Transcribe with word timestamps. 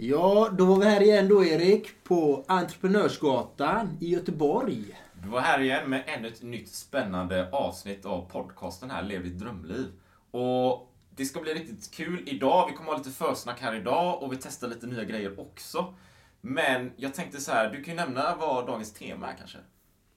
Ja, 0.00 0.48
då 0.58 0.64
var 0.64 0.78
vi 0.78 0.84
här 0.84 1.02
igen 1.02 1.28
då 1.28 1.44
Erik 1.44 2.04
på 2.04 2.44
Entreprenörsgatan 2.48 3.96
i 4.00 4.08
Göteborg. 4.08 5.00
Vi 5.22 5.28
var 5.28 5.40
här 5.40 5.60
igen 5.60 5.90
med 5.90 6.04
ännu 6.06 6.28
ett 6.28 6.42
nytt 6.42 6.68
spännande 6.68 7.50
avsnitt 7.50 8.06
av 8.06 8.30
podcasten 8.30 8.90
här, 8.90 9.02
Lev 9.02 9.24
ditt 9.24 9.38
drömliv. 9.38 9.86
Och 10.30 10.92
det 11.10 11.24
ska 11.24 11.40
bli 11.40 11.54
riktigt 11.54 11.90
kul 11.90 12.22
idag. 12.26 12.68
Vi 12.70 12.76
kommer 12.76 12.90
ha 12.90 12.98
lite 12.98 13.10
försnack 13.10 13.60
här 13.60 13.74
idag 13.74 14.22
och 14.22 14.32
vi 14.32 14.36
testar 14.36 14.68
lite 14.68 14.86
nya 14.86 15.04
grejer 15.04 15.40
också. 15.40 15.94
Men 16.40 16.92
jag 16.96 17.14
tänkte 17.14 17.40
så 17.40 17.52
här, 17.52 17.70
du 17.70 17.82
kan 17.82 17.94
ju 17.94 18.00
nämna 18.00 18.36
vad 18.36 18.66
dagens 18.66 18.92
tema 18.92 19.32
är 19.32 19.36
kanske? 19.36 19.58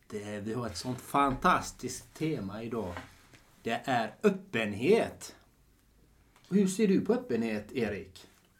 Det, 0.08 0.40
vi 0.40 0.54
har 0.54 0.68
ett 0.68 0.78
sånt 0.78 1.02
fantastiskt 1.02 2.14
tema 2.14 2.64
idag. 2.64 2.94
Det 3.64 3.82
är 3.86 4.16
öppenhet. 4.24 5.36
Hur 6.50 6.68
ser 6.68 6.88
du 6.88 7.02
på 7.02 7.14
öppenhet, 7.14 7.72
Erik? 7.72 8.28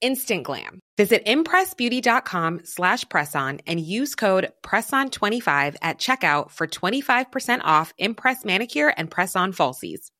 Instant 0.00 0.44
glam. 0.44 0.80
Visit 0.96 1.24
impressbeauty.com 1.26 2.60
slash 2.64 3.04
presson 3.06 3.60
and 3.66 3.78
use 3.78 4.14
code 4.14 4.50
PRESSON25 4.62 5.76
at 5.82 5.98
checkout 5.98 6.50
for 6.50 6.66
25% 6.66 7.60
off 7.64 7.92
Impress 7.98 8.44
Manicure 8.44 8.92
and 8.96 9.10
Press-On 9.10 9.52
Falsies. 9.52 10.10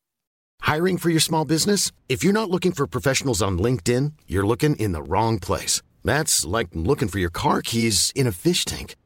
Hiring 0.61 0.99
for 0.99 1.11
your 1.11 1.21
small 1.21 1.45
business? 1.45 1.93
If 2.09 2.25
you're 2.25 2.33
not 2.33 2.51
looking 2.51 2.73
for 2.73 2.87
professionals 2.87 3.43
on 3.43 3.59
LinkedIn, 3.59 4.13
you're 4.27 4.47
looking 4.47 4.77
in 4.77 4.93
the 4.93 5.03
wrong 5.03 5.39
place. 5.39 5.83
That's 6.05 6.45
like 6.45 6.69
looking 6.73 7.09
for 7.09 7.19
your 7.19 7.31
car 7.31 7.63
keys 7.63 8.13
in 8.15 8.27
a 8.27 8.33
fish 8.33 8.65
tank. 8.65 8.97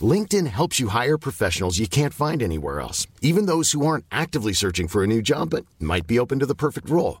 LinkedIn 0.00 0.46
helps 0.46 0.80
you 0.80 0.88
hire 0.88 1.18
professionals 1.18 1.78
you 1.78 1.86
can't 1.86 2.14
find 2.14 2.42
anywhere 2.42 2.80
else, 2.80 3.06
even 3.20 3.46
those 3.46 3.72
who 3.72 3.84
aren't 3.86 4.06
actively 4.10 4.52
searching 4.52 4.88
for 4.88 5.02
a 5.02 5.06
new 5.06 5.22
job 5.22 5.50
but 5.50 5.66
might 5.78 6.06
be 6.06 6.18
open 6.18 6.38
to 6.38 6.46
the 6.46 6.54
perfect 6.54 6.88
role. 6.88 7.20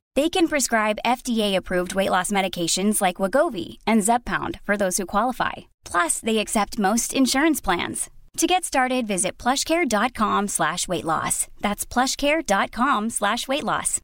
They 0.15 0.29
can 0.29 0.47
prescribe 0.47 1.05
FDA-approved 1.05 1.95
weight 1.95 2.09
loss 2.09 2.31
medications 2.31 3.01
like 3.01 3.21
Wagovi 3.21 3.77
and 3.87 4.01
Zepbound 4.01 4.59
for 4.63 4.75
those 4.75 4.97
who 4.97 5.05
qualify. 5.05 5.71
Plus, 5.85 6.19
they 6.19 6.39
accept 6.39 6.79
most 6.79 7.13
insurance 7.13 7.61
plans. 7.61 8.09
To 8.37 8.47
get 8.47 8.63
started, 8.63 9.07
visit 9.07 9.37
plushcare.com 9.37 10.47
slash 10.49 10.87
weight 10.87 11.05
loss. 11.05 11.47
That's 11.61 11.85
plushcare.com 11.85 13.09
slash 13.09 13.47
weight 13.47 13.63
loss. 13.63 14.01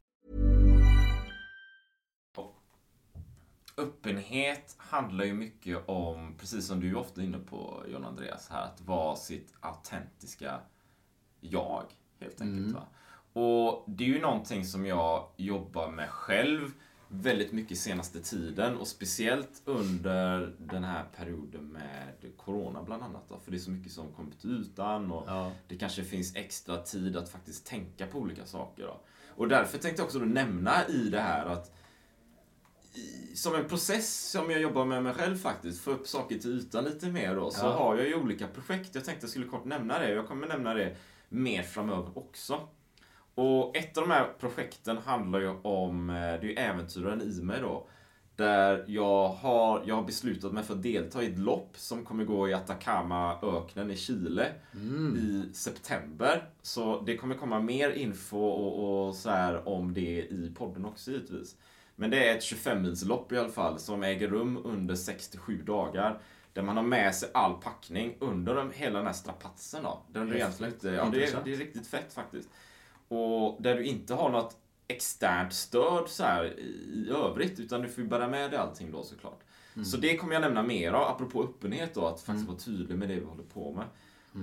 öppenhet 3.78 4.76
handlar 4.78 5.24
ju 5.24 5.34
mycket 5.34 5.88
om, 5.88 6.34
precis 6.38 6.66
som 6.66 6.80
du 6.80 6.88
är 6.88 6.96
ofta 6.96 7.22
inne 7.22 7.38
på 7.38 7.84
John 7.92 8.04
Andreas 8.04 8.48
här, 8.48 8.62
att 8.62 8.80
vara 8.80 9.16
sitt 9.16 9.54
autentiska 9.60 10.60
jag, 11.40 11.84
helt 12.20 12.40
enkelt. 12.40 12.58
Mm. 12.58 12.72
Va? 12.72 12.82
Och 13.32 13.84
det 13.86 14.04
är 14.04 14.08
ju 14.08 14.20
någonting 14.20 14.64
som 14.64 14.86
jag 14.86 15.28
jobbar 15.36 15.90
med 15.90 16.10
själv 16.10 16.72
väldigt 17.08 17.52
mycket 17.52 17.78
senaste 17.78 18.20
tiden 18.20 18.76
och 18.76 18.86
speciellt 18.88 19.62
under 19.64 20.54
den 20.58 20.84
här 20.84 21.04
perioden 21.16 21.64
med 21.68 22.14
Corona 22.36 22.82
bland 22.82 23.02
annat. 23.02 23.28
Då, 23.28 23.38
för 23.38 23.50
det 23.50 23.56
är 23.56 23.58
så 23.58 23.70
mycket 23.70 23.92
som 23.92 24.12
kommit 24.12 24.44
utan 24.44 25.12
och 25.12 25.24
Ja. 25.26 25.52
det 25.68 25.76
kanske 25.76 26.04
finns 26.04 26.36
extra 26.36 26.78
tid 26.78 27.16
att 27.16 27.28
faktiskt 27.28 27.66
tänka 27.66 28.06
på 28.06 28.18
olika 28.18 28.46
saker. 28.46 28.82
Då. 28.82 29.00
Och 29.36 29.48
därför 29.48 29.78
tänkte 29.78 30.00
jag 30.00 30.06
också 30.06 30.18
nämna 30.18 30.88
i 30.88 31.08
det 31.10 31.20
här 31.20 31.46
att 31.46 31.74
som 33.34 33.54
en 33.54 33.68
process 33.68 34.30
som 34.30 34.50
jag 34.50 34.60
jobbar 34.60 34.84
med 34.84 35.02
mig 35.02 35.14
själv 35.14 35.36
faktiskt, 35.36 35.80
få 35.80 35.90
upp 35.90 36.06
saker 36.08 36.38
till 36.38 36.58
ytan 36.58 36.84
lite 36.84 37.06
mer 37.06 37.36
då, 37.36 37.50
så 37.50 37.66
Ja. 37.66 37.72
har 37.72 37.96
jag 37.96 38.06
ju 38.08 38.14
olika 38.14 38.46
projekt. 38.48 38.94
Jag 38.94 39.04
tänkte 39.04 39.24
jag 39.24 39.30
skulle 39.30 39.46
kort 39.46 39.64
nämna 39.64 39.98
det. 39.98 40.10
Jag 40.12 40.26
kommer 40.28 40.46
nämna 40.46 40.74
det 40.74 40.96
mer 41.28 41.62
framöver 41.62 42.18
också. 42.18 42.68
Och 43.40 43.76
ett 43.76 43.98
av 43.98 44.08
de 44.08 44.14
här 44.14 44.28
projekten 44.38 44.98
handlar 44.98 45.40
ju 45.40 45.48
om, 45.62 46.10
eh, 46.10 46.14
det 46.14 46.18
är 46.20 46.42
ju 46.42 46.54
äventyraren 46.54 47.22
i 47.22 47.42
mig 47.42 47.60
då. 47.60 47.86
Där 48.36 48.84
jag 48.88 49.28
har, 49.28 49.82
jag 49.86 49.94
har 49.94 50.02
beslutat 50.02 50.52
mig 50.52 50.64
för 50.64 50.74
att 50.74 50.82
delta 50.82 51.22
i 51.22 51.26
ett 51.26 51.38
lopp 51.38 51.70
som 51.76 52.04
kommer 52.04 52.24
gå 52.24 52.48
i 52.48 52.54
Atacama-öknen 52.54 53.90
i 53.90 53.96
Chile 53.96 54.52
i 55.18 55.54
september. 55.54 56.48
Så 56.62 57.00
det 57.00 57.16
kommer 57.16 57.34
komma 57.34 57.60
mer 57.60 57.90
info 57.90 58.38
och, 58.38 59.06
och 59.08 59.14
så 59.14 59.30
här 59.30 59.68
om 59.68 59.94
det 59.94 60.20
i 60.22 60.52
podden 60.56 60.84
också 60.84 61.10
givetvis. 61.10 61.56
Men 61.96 62.10
det 62.10 62.28
är 62.28 62.36
ett 62.36 62.42
25-milslopp 62.42 63.32
i 63.32 63.38
alla 63.38 63.48
fall 63.48 63.78
som 63.78 64.02
äger 64.02 64.28
rum 64.28 64.58
under 64.64 64.94
67 64.94 65.62
dagar. 65.62 66.20
Där 66.52 66.62
man 66.62 66.76
har 66.76 66.84
med 66.84 67.14
sig 67.14 67.28
all 67.34 67.54
packning 67.54 68.16
under 68.20 68.54
de, 68.54 68.70
hela 68.74 68.98
den 68.98 69.06
här 69.06 69.14
strapatsen 69.14 69.82
då. 69.82 70.02
Där 70.08 70.24
du 70.24 70.34
egentligen 70.34 70.72
inte, 70.72 70.88
ja, 70.88 71.08
det, 71.12 71.24
är, 71.24 71.44
det 71.44 71.52
är 71.52 71.56
riktigt 71.56 71.86
fett 71.86 72.12
faktiskt. 72.12 72.48
Och 73.08 73.62
där 73.62 73.74
du 73.74 73.84
inte 73.84 74.14
har 74.14 74.30
något 74.30 74.56
externt 74.88 75.52
stöd 75.52 76.08
så 76.08 76.22
här 76.22 76.60
i 76.94 77.10
övrigt, 77.10 77.60
utan 77.60 77.82
du 77.82 77.88
får 77.88 78.04
ju 78.04 78.10
bära 78.10 78.28
med 78.28 78.50
dig 78.50 78.58
allting 78.58 78.92
då 78.92 79.02
såklart. 79.02 79.40
Så 79.84 79.96
det 79.96 80.16
kommer 80.16 80.32
jag 80.32 80.40
nämna 80.40 80.62
mer 80.62 80.92
av, 80.92 81.08
apropå 81.08 81.42
öppenhet 81.42 81.94
då, 81.94 82.06
att 82.06 82.20
faktiskt 82.20 82.48
vara 82.48 82.58
tydlig 82.58 82.98
med 82.98 83.08
det 83.08 83.14
vi 83.14 83.24
håller 83.24 83.44
på 83.44 83.72
med. 83.72 83.86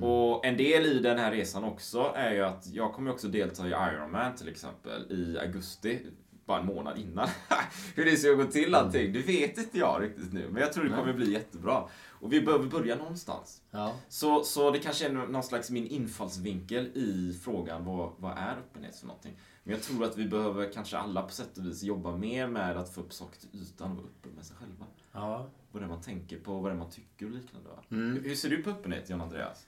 Och 0.04 0.46
en 0.46 0.58
del 0.58 0.86
i 0.86 1.00
den 1.00 1.20
här 1.20 1.32
resan 1.32 1.64
också 1.64 2.12
är 2.16 2.32
ju 2.34 2.42
att 2.42 2.68
jag 2.74 2.94
kommer 2.94 3.12
också 3.12 3.28
delta 3.28 3.68
i 3.68 3.70
Ironman 3.70 4.36
till 4.36 4.50
exempel 4.50 5.12
i 5.12 5.38
augusti, 5.40 6.00
bara 6.46 6.60
en 6.60 6.66
månad 6.66 6.98
innan. 6.98 7.28
Hur 7.96 8.06
det 8.06 8.18
ska 8.18 8.32
gå 8.32 8.46
till 8.46 8.76
allting, 8.76 9.14
det 9.14 9.20
vet 9.20 9.58
inte 9.58 9.78
jag 9.78 10.04
riktigt 10.04 10.34
nu, 10.34 10.50
men 10.50 10.62
jag 10.62 10.74
tror 10.74 10.84
det 10.84 10.96
kommer 10.96 11.14
bli 11.14 11.32
jättebra. 11.32 11.84
Och 12.20 12.34
vi 12.34 12.42
behöver 12.42 12.66
börja 12.66 12.96
någonstans. 12.96 13.62
Ja. 13.72 13.96
Så, 14.10 14.44
så 14.44 14.72
det 14.72 14.80
kanske 14.80 15.06
är 15.06 15.10
någon 15.10 15.44
slags 15.44 15.70
min 15.70 15.88
infallsvinkel 15.88 16.86
i 16.86 17.40
frågan 17.44 17.86
vad, 17.86 18.12
vad 18.18 18.32
är 18.38 18.58
öppenhet 18.58 18.96
för 18.96 19.08
någonting. 19.08 19.38
Men 19.64 19.74
jag 19.74 19.84
tror 19.84 20.04
att 20.04 20.18
vi 20.18 20.28
behöver 20.28 20.72
kanske 20.74 20.98
alla 20.98 21.22
på 21.22 21.32
sätt 21.32 21.58
och 21.58 21.66
vis 21.66 21.84
jobba 21.84 22.18
mer 22.18 22.48
med 22.48 22.78
att 22.78 22.94
få 22.94 23.02
upp 23.02 23.14
saker 23.14 23.40
till 23.40 23.50
ytan 23.62 23.92
och 23.92 23.98
vara 23.98 24.08
öppen 24.08 24.32
med 24.32 24.46
sig 24.46 24.56
själva. 24.56 24.86
Ja. 25.12 25.48
Vad 25.72 25.82
det 25.82 25.86
är 25.86 25.90
man 25.90 26.02
tänker 26.02 26.40
på, 26.40 26.60
vad 26.60 26.72
det 26.72 26.76
är 26.76 26.80
man 26.80 26.92
tycker 26.92 27.26
och 27.26 27.32
liknande. 27.32 27.70
Hur, 27.90 28.22
hur 28.22 28.36
ser 28.36 28.50
du 28.50 28.64
på 28.64 28.70
öppenhet, 28.70 29.10
John 29.10 29.22
Andreas? 29.22 29.68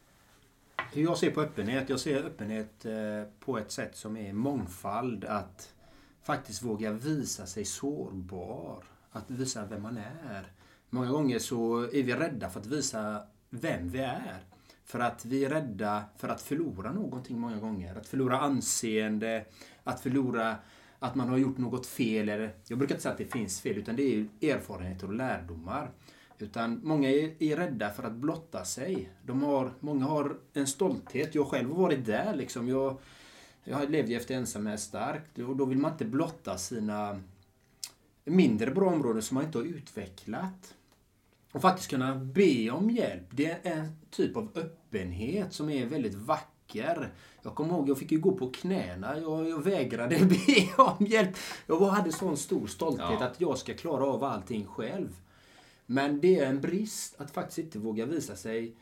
Hur 0.93 1.03
jag 1.03 1.17
ser 1.17 1.31
på 1.31 1.41
öppenhet? 1.41 1.89
Jag 1.89 1.99
ser 1.99 2.23
öppenhet 2.23 2.85
eh, 2.85 2.93
på 3.39 3.57
ett 3.57 3.71
sätt 3.71 3.95
som 3.95 4.17
är 4.17 4.33
mångfald. 4.33 5.25
Att 5.25 5.73
faktiskt 6.27 6.63
våga 6.63 6.91
visa 6.91 7.45
sig 7.45 7.65
sårbar. 7.65 8.83
Att 9.11 9.31
visa 9.31 9.65
vem 9.65 9.81
man 9.81 9.97
är. 9.97 10.51
Många 10.89 11.11
gånger 11.11 11.39
så 11.39 11.81
är 11.81 12.03
vi 12.03 12.13
rädda 12.13 12.49
för 12.49 12.59
att 12.59 12.65
visa 12.65 13.23
vem 13.49 13.89
vi 13.89 13.99
är. 13.99 14.43
För 14.85 14.99
att 14.99 15.25
vi 15.25 15.45
är 15.45 15.49
rädda 15.49 16.03
för 16.17 16.29
att 16.29 16.41
förlora 16.41 16.91
någonting 16.91 17.39
många 17.39 17.57
gånger. 17.57 17.95
Att 17.95 18.07
förlora 18.07 18.39
anseende, 18.39 19.45
att 19.83 19.99
förlora 19.99 20.55
att 20.99 21.15
man 21.15 21.29
har 21.29 21.37
gjort 21.37 21.57
något 21.57 21.85
fel. 21.85 22.29
Eller, 22.29 22.55
jag 22.67 22.77
brukar 22.77 22.95
inte 22.95 23.03
säga 23.03 23.11
att 23.11 23.17
det 23.17 23.31
finns 23.31 23.61
fel, 23.61 23.77
utan 23.77 23.95
det 23.95 24.03
är 24.03 24.27
erfarenheter 24.41 25.07
och 25.07 25.13
lärdomar. 25.13 25.91
Utan 26.39 26.81
många 26.83 27.09
är, 27.09 27.43
är 27.43 27.57
rädda 27.57 27.89
för 27.89 28.03
att 28.03 28.13
blotta 28.13 28.65
sig. 28.65 29.09
De 29.25 29.43
har, 29.43 29.73
många 29.79 30.05
har 30.05 30.37
en 30.53 30.67
stolthet. 30.67 31.35
Jag 31.35 31.47
själv 31.47 31.71
har 31.71 31.81
varit 31.81 32.05
där. 32.05 32.35
Liksom. 32.35 32.67
Jag 32.67 32.97
jag 33.69 33.89
levde 33.89 34.13
efter 34.13 34.35
ensam 34.35 34.67
är 34.67 34.77
starkt 34.77 35.39
och 35.39 35.55
då 35.55 35.65
vill 35.65 35.77
man 35.77 35.91
inte 35.91 36.05
blotta 36.05 36.57
sina 36.57 37.19
mindre 38.25 38.71
bra 38.71 38.89
områden 38.89 39.21
som 39.21 39.35
man 39.35 39.45
inte 39.45 39.57
har 39.57 39.65
utvecklat. 39.65 40.73
Och 41.51 41.61
faktiskt 41.61 41.89
kunna 41.89 42.15
be 42.15 42.69
om 42.71 42.89
hjälp. 42.89 43.23
Det 43.31 43.45
är 43.63 43.71
en 43.71 43.91
typ 44.09 44.37
av 44.37 44.49
öppenhet 44.55 45.53
som 45.53 45.69
är 45.69 45.85
väldigt 45.85 46.13
vacker. 46.15 47.13
Jag 47.41 47.55
kommer 47.55 47.73
ihåg, 47.73 47.89
jag 47.89 47.97
fick 47.97 48.11
ju 48.11 48.19
gå 48.19 48.31
på 48.31 48.49
knäna. 48.51 49.19
Jag, 49.19 49.49
jag 49.49 49.63
vägrade 49.63 50.19
be 50.25 50.83
om 50.83 51.05
hjälp. 51.05 51.37
Jag 51.67 51.79
hade 51.79 52.11
sån 52.11 52.37
stor 52.37 52.67
stolthet 52.67 53.17
Ja. 53.19 53.25
att 53.25 53.41
jag 53.41 53.57
ska 53.57 53.73
klara 53.73 54.05
av 54.05 54.23
allting 54.23 54.65
själv. 54.65 55.15
Men 55.85 56.19
det 56.19 56.39
är 56.39 56.45
en 56.49 56.61
brist 56.61 57.21
att 57.21 57.31
faktiskt 57.31 57.57
inte 57.57 57.79
våga 57.79 58.05
visa 58.05 58.35
sig 58.35 58.75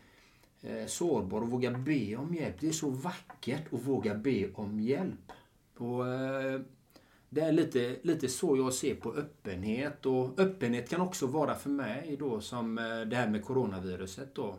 Eh, 0.67 0.85
sårbar 0.85 1.41
och 1.41 1.49
våga 1.49 1.71
be 1.71 2.15
om 2.15 2.33
hjälp. 2.35 2.55
Det 2.59 2.67
är 2.67 2.71
så 2.71 2.89
vackert 2.89 3.73
att 3.73 3.81
våga 3.87 4.15
be 4.15 4.51
om 4.53 4.79
hjälp. 4.79 5.31
Och, 5.77 6.07
eh, 6.07 6.61
det 7.29 7.41
är 7.41 7.51
lite, 7.51 7.95
lite 8.01 8.27
så 8.27 8.57
jag 8.57 8.73
ser 8.73 8.95
på 8.95 9.13
öppenhet. 9.13 10.05
Och 10.05 10.39
öppenhet 10.39 10.89
kan 10.89 11.01
också 11.01 11.27
vara 11.27 11.55
för 11.55 11.69
mig 11.69 12.15
då 12.19 12.41
som 12.41 12.77
eh, 12.77 13.01
det 13.01 13.15
här 13.15 13.29
med 13.29 13.45
coronaviruset 13.45 14.35
då. 14.35 14.55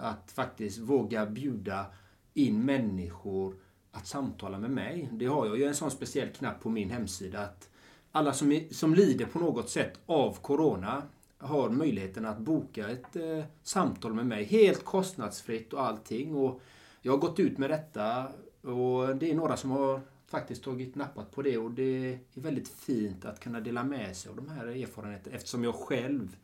Att 0.00 0.32
faktiskt 0.32 0.78
våga 0.78 1.26
bjuda 1.26 1.86
in 2.34 2.64
människor 2.64 3.54
att 3.90 4.06
samtala 4.06 4.58
med 4.58 4.70
mig. 4.70 5.08
Det 5.12 5.26
har 5.26 5.46
jag 5.46 5.58
ju 5.58 5.64
en 5.64 5.74
sån 5.74 5.90
speciell 5.90 6.28
knapp 6.28 6.60
på 6.60 6.68
min 6.68 6.90
hemsida 6.90 7.40
att 7.40 7.68
alla 8.12 8.32
som, 8.32 8.52
är, 8.52 8.74
som 8.74 8.94
lider 8.94 9.26
på 9.26 9.38
något 9.38 9.70
sätt 9.70 9.98
av 10.06 10.38
corona 10.40 11.02
har 11.40 11.70
möjligheten 11.70 12.26
att 12.26 12.38
boka 12.38 12.88
ett 12.88 13.16
eh, 13.16 13.44
samtal 13.62 14.14
med 14.14 14.26
mig 14.26 14.44
helt 14.44 14.84
kostnadsfritt 14.84 15.72
och 15.72 15.82
allting. 15.82 16.34
Och 16.34 16.60
jag 17.02 17.12
har 17.12 17.18
gått 17.18 17.40
ut 17.40 17.58
med 17.58 17.70
detta 17.70 18.26
och 18.62 19.16
det 19.16 19.30
är 19.30 19.34
några 19.34 19.56
som 19.56 19.70
har 19.70 20.00
faktiskt 20.26 20.64
tagit 20.64 20.94
nappat 20.94 21.30
på 21.30 21.42
det 21.42 21.58
och 21.58 21.70
det 21.70 22.12
är 22.12 22.18
väldigt 22.34 22.68
fint 22.68 23.24
att 23.24 23.40
kunna 23.40 23.60
dela 23.60 23.84
med 23.84 24.16
sig 24.16 24.30
av 24.30 24.36
de 24.36 24.48
här 24.48 24.66
erfarenheterna 24.66 25.36
eftersom 25.36 25.64
jag 25.64 25.74
själv 25.74 26.36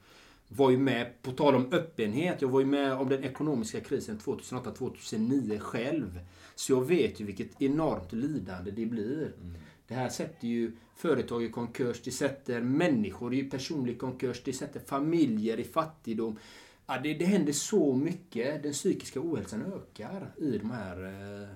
var 0.48 0.70
ju 0.70 0.78
med, 0.78 1.22
på 1.22 1.32
tal 1.32 1.54
om 1.54 1.72
öppenhet, 1.72 2.42
jag 2.42 2.48
var 2.48 2.60
ju 2.60 2.66
med 2.66 2.92
om 2.92 3.08
den 3.08 3.24
ekonomiska 3.24 3.80
krisen 3.80 4.18
2008-2009 4.18 5.58
själv. 5.58 6.20
Så 6.54 6.72
jag 6.72 6.88
vet 6.88 7.20
ju 7.20 7.24
vilket 7.24 7.62
enormt 7.62 8.12
lidande 8.12 8.70
det 8.70 8.86
blir. 8.86 9.32
Mm. 9.40 9.54
Det 9.88 9.94
här 9.94 10.08
sätter 10.08 10.48
ju 10.48 10.72
företag 10.94 11.44
i 11.44 11.50
konkurs, 11.50 12.02
det 12.04 12.10
sätter 12.10 12.60
människor 12.60 13.34
i 13.34 13.44
personlig 13.44 14.00
konkurs, 14.00 14.42
det 14.44 14.52
sätter 14.52 14.80
familjer 14.80 15.60
i 15.60 15.64
fattigdom. 15.64 16.38
Ja, 16.86 16.98
det, 17.02 17.14
det 17.14 17.24
händer 17.24 17.52
så 17.52 17.94
mycket. 17.94 18.62
Den 18.62 18.72
psykiska 18.72 19.20
ohälsan 19.20 19.72
ökar 19.72 20.34
i 20.36 20.58
de 20.58 20.70
här, 20.70 21.04
eh, 21.04 21.48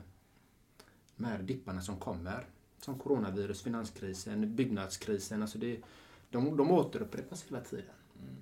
de 1.16 1.24
här 1.24 1.38
dipparna 1.38 1.80
som 1.80 1.96
kommer. 1.96 2.46
Som 2.78 2.98
coronavirus, 2.98 3.62
finanskrisen, 3.62 4.56
byggnadskrisen. 4.56 5.42
Alltså 5.42 5.58
det, 5.58 5.80
de, 6.30 6.56
de 6.56 6.70
återupprepas 6.70 7.44
hela 7.48 7.60
tiden. 7.60 7.94
Mm. 8.18 8.36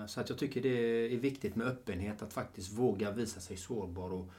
Eh, 0.00 0.06
så 0.06 0.20
att 0.20 0.28
jag 0.28 0.38
tycker 0.38 0.62
det 0.62 1.14
är 1.14 1.18
viktigt 1.18 1.56
med 1.56 1.66
öppenhet, 1.66 2.22
att 2.22 2.32
faktiskt 2.32 2.72
våga 2.72 3.10
visa 3.10 3.40
sig 3.40 3.56
sårbar 3.56 4.12
och 4.12 4.30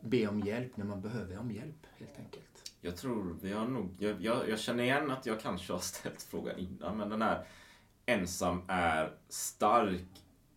be 0.00 0.26
om 0.26 0.40
hjälp 0.40 0.76
när 0.76 0.84
man 0.84 1.00
behöver 1.00 1.38
om 1.38 1.50
hjälp, 1.50 1.86
helt 1.98 2.18
enkelt. 2.18 2.59
Jag 2.80 2.96
tror 2.96 3.36
vi 3.42 3.52
har 3.52 3.66
nog... 3.66 3.94
Jag, 3.98 4.22
jag, 4.22 4.48
jag 4.48 4.58
känner 4.58 4.84
igen 4.84 5.10
att 5.10 5.26
jag 5.26 5.40
kanske 5.40 5.72
har 5.72 5.80
ställt 5.80 6.22
frågan 6.22 6.58
innan, 6.58 6.96
men 6.96 7.08
den 7.08 7.22
här 7.22 7.44
ensam 8.06 8.62
är 8.68 9.12
stark 9.28 10.06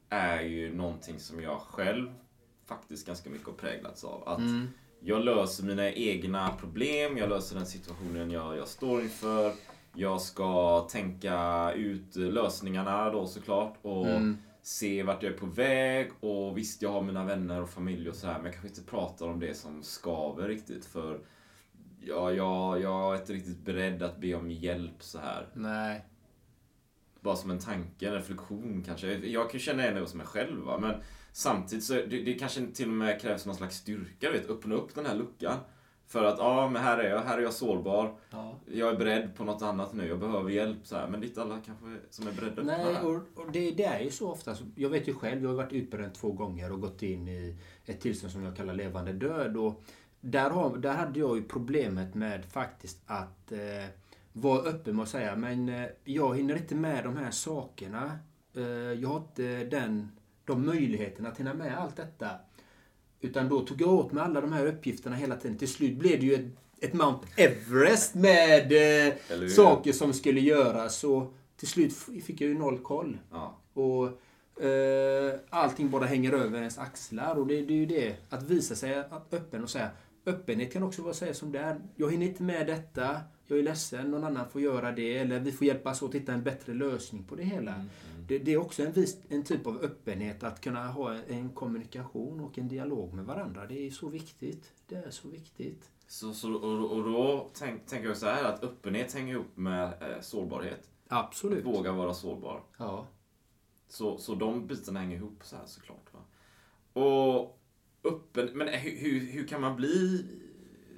är 0.09 0.41
ju 0.41 0.75
någonting 0.75 1.19
som 1.19 1.41
jag 1.41 1.59
själv 1.59 2.13
faktiskt 2.65 3.07
ganska 3.07 3.29
mycket 3.29 3.47
har 3.47 3.53
präglats 3.53 4.03
av. 4.03 4.29
Att 4.29 4.39
jag 4.99 5.25
löser 5.25 5.63
mina 5.63 5.91
egna 5.91 6.49
problem, 6.59 7.17
jag 7.17 7.29
löser 7.29 7.55
den 7.55 7.65
situationen 7.65 8.31
jag, 8.31 8.57
jag 8.57 8.67
står 8.67 9.01
inför. 9.01 9.53
Jag 9.95 10.21
ska 10.21 10.79
tänka 10.91 11.71
ut 11.71 12.15
lösningarna 12.15 13.09
då 13.09 13.27
såklart 13.27 13.77
och 13.81 14.07
se 14.61 15.03
vart 15.03 15.23
jag 15.23 15.33
är 15.33 15.37
på 15.37 15.45
väg. 15.45 16.11
Och 16.19 16.57
visst, 16.57 16.81
jag 16.81 16.91
har 16.91 17.01
mina 17.01 17.25
vänner 17.25 17.61
och 17.61 17.69
familj 17.69 18.09
och 18.09 18.15
så 18.15 18.27
här, 18.27 18.33
men 18.33 18.45
jag 18.45 18.53
kanske 18.53 18.67
inte 18.67 18.91
pratar 18.91 19.27
om 19.27 19.39
det 19.39 19.57
som 19.57 19.83
skaver 19.83 20.47
riktigt. 20.47 20.85
För 20.85 21.19
ja, 22.07 22.31
jag, 22.31 22.81
jag 22.81 23.15
är 23.15 23.19
inte 23.19 23.33
riktigt 23.33 23.65
beredd 23.65 24.03
att 24.03 24.17
be 24.17 24.33
om 24.33 24.51
hjälp 24.51 25.03
så 25.03 25.19
här. 25.19 25.47
Nej. 25.53 26.05
Bara 27.21 27.35
som 27.35 27.51
en 27.51 27.59
tanke, 27.59 28.07
en 28.07 28.13
reflektion 28.13 28.83
kanske. 28.85 29.13
Jag 29.13 29.51
kan 29.51 29.59
känna 29.59 29.83
igen 29.83 29.95
det 29.95 30.01
hos 30.01 30.13
mig 30.13 30.25
själv 30.25 30.61
va? 30.61 30.77
men 30.81 30.95
samtidigt 31.31 31.83
så 31.83 31.93
det, 31.93 32.05
det 32.05 32.33
kanske 32.33 32.67
till 32.73 32.87
och 32.87 32.93
med 32.93 33.21
krävs 33.21 33.45
någon 33.45 33.55
slags 33.55 33.75
styrka, 33.75 34.31
vet, 34.31 34.49
öppna 34.49 34.75
upp 34.75 34.95
den 34.95 35.05
här 35.05 35.15
luckan. 35.15 35.57
För 36.07 36.23
att, 36.23 36.39
ja 36.39 36.69
men 36.69 36.83
här 36.83 36.97
är 36.97 37.09
jag, 37.09 37.21
här 37.21 37.37
är 37.37 37.41
jag 37.41 37.53
sårbar. 37.53 38.15
Ja. 38.29 38.59
Jag 38.65 38.89
är 38.89 38.97
beredd 38.97 39.35
på 39.35 39.43
något 39.43 39.61
annat 39.61 39.93
nu, 39.93 40.07
jag 40.07 40.19
behöver 40.19 40.49
hjälp 40.49 40.77
så 40.83 40.95
här. 40.95 41.07
Men 41.07 41.19
det 41.19 41.25
är 41.25 41.27
inte 41.27 41.41
alla 41.41 41.59
kanske 41.65 41.85
som 42.09 42.27
är 42.27 42.31
beredda 42.31 42.61
öppna 42.61 42.77
Nej, 42.77 42.93
här. 42.93 43.05
och, 43.05 43.15
och 43.15 43.51
det, 43.51 43.71
det 43.71 43.83
är 43.83 43.99
ju 43.99 44.11
så 44.11 44.31
ofta. 44.31 44.55
Jag 44.75 44.89
vet 44.89 45.07
ju 45.07 45.13
själv, 45.13 45.41
jag 45.41 45.49
har 45.49 45.55
varit 45.55 45.73
utbränd 45.73 46.13
två 46.13 46.31
gånger 46.31 46.71
och 46.71 46.81
gått 46.81 47.03
in 47.03 47.27
i 47.27 47.57
ett 47.85 48.01
tillstånd 48.01 48.33
som 48.33 48.43
jag 48.43 48.55
kallar 48.55 48.73
levande 48.73 49.13
död. 49.13 49.57
Och 49.57 49.83
där, 50.25 50.49
har, 50.49 50.77
där 50.77 50.93
hade 50.93 51.19
jag 51.19 51.37
ju 51.37 51.43
problemet 51.43 52.15
med 52.15 52.45
faktiskt 52.45 52.97
att 53.05 53.51
eh, 53.51 53.85
vara 54.33 54.61
öppen 54.61 54.95
med 54.95 55.03
att 55.03 55.09
säga 55.09 55.35
men 55.35 55.69
eh, 55.69 55.89
jag 56.03 56.37
hinner 56.37 56.55
inte 56.55 56.75
med 56.75 57.03
de 57.03 57.17
här 57.17 57.31
sakerna. 57.31 58.19
Eh, 58.55 58.63
jag 59.01 59.09
har 59.09 59.17
inte 59.17 59.63
den, 59.63 60.11
de 60.45 60.65
möjligheterna 60.65 61.29
att 61.29 61.39
hinna 61.39 61.53
med 61.53 61.77
allt 61.77 61.95
detta. 61.95 62.29
Utan 63.21 63.49
då 63.49 63.65
tog 63.65 63.81
jag 63.81 63.93
åt 63.93 64.11
mig 64.11 64.23
alla 64.23 64.41
de 64.41 64.53
här 64.53 64.65
uppgifterna 64.65 65.15
hela 65.15 65.35
tiden. 65.35 65.57
Till 65.57 65.67
slut 65.67 65.97
blev 65.97 66.19
det 66.19 66.25
ju 66.25 66.33
ett, 66.33 66.51
ett 66.79 66.93
Mount 66.93 67.27
Everest 67.37 68.15
med 68.15 68.71
eh, 69.07 69.13
saker 69.47 69.91
som 69.91 70.13
skulle 70.13 70.41
göras. 70.41 71.03
Och 71.03 71.33
till 71.57 71.67
slut 71.67 71.93
fick 72.25 72.41
jag 72.41 72.49
ju 72.49 72.57
noll 72.57 72.79
koll. 72.79 73.17
Ja. 73.31 73.57
Och 73.73 74.05
eh, 74.63 75.39
allting 75.49 75.89
bara 75.89 76.05
hänger 76.05 76.33
över 76.33 76.57
ens 76.57 76.77
axlar. 76.77 77.35
Och 77.35 77.47
det, 77.47 77.61
det 77.61 77.73
är 77.73 77.77
ju 77.77 77.85
det, 77.85 78.15
att 78.29 78.43
visa 78.43 78.75
sig 78.75 79.03
öppen 79.31 79.63
och 79.63 79.69
säga 79.69 79.89
Öppenhet 80.25 80.73
kan 80.73 80.83
också 80.83 81.01
vara 81.01 81.11
att 81.11 81.17
säga 81.17 81.33
som 81.33 81.51
det 81.51 81.59
är. 81.59 81.81
Jag 81.95 82.11
hinner 82.11 82.25
inte 82.25 82.43
med 82.43 82.67
detta. 82.67 83.21
Jag 83.47 83.59
är 83.59 83.63
ledsen. 83.63 84.11
Någon 84.11 84.23
annan 84.23 84.49
får 84.49 84.61
göra 84.61 84.91
det. 84.91 85.17
Eller 85.17 85.39
vi 85.39 85.51
får 85.51 85.67
hjälpas 85.67 86.01
åt 86.01 86.09
att 86.09 86.15
hitta 86.15 86.33
en 86.33 86.43
bättre 86.43 86.73
lösning 86.73 87.23
på 87.23 87.35
det 87.35 87.43
hela. 87.43 87.85
Det, 88.27 88.39
det 88.39 88.53
är 88.53 88.57
också 88.57 88.83
en, 88.83 88.91
vis, 88.91 89.17
en 89.29 89.43
typ 89.43 89.67
av 89.67 89.77
öppenhet 89.81 90.43
att 90.43 90.61
kunna 90.61 90.87
ha 90.87 91.15
en 91.27 91.49
kommunikation 91.49 92.39
och 92.39 92.57
en 92.57 92.67
dialog 92.67 93.13
med 93.13 93.25
varandra. 93.25 93.65
Det 93.65 93.87
är 93.87 93.91
så 93.91 94.09
viktigt. 94.09 94.71
Det 94.87 94.95
är 94.95 95.09
så 95.09 95.27
viktigt. 95.27 95.89
Så, 96.07 96.33
så, 96.33 96.53
och, 96.53 96.91
och 96.91 97.03
då 97.03 97.49
tänk, 97.53 97.85
tänker 97.85 98.07
jag 98.07 98.17
så 98.17 98.25
här 98.25 98.43
att 98.43 98.63
öppenhet 98.63 99.13
hänger 99.13 99.33
ihop 99.33 99.57
med 99.57 99.83
eh, 99.83 100.21
sårbarhet. 100.21 100.89
Absolut. 101.07 101.65
Våga 101.65 101.91
vara 101.91 102.13
sårbar. 102.13 102.63
Ja. 102.77 103.07
Så, 103.87 104.17
så 104.17 104.35
de 104.35 104.67
bitarna 104.67 104.99
hänger 104.99 105.17
ihop 105.17 105.39
så 105.43 105.55
här 105.55 105.65
såklart. 105.65 106.13
Va? 106.13 106.19
Och 107.01 107.59
öppen, 108.03 108.49
men 108.53 108.67
hur, 108.67 109.19
hur, 109.19 109.47
kan 109.47 109.61
man 109.61 109.75
bli... 109.75 110.25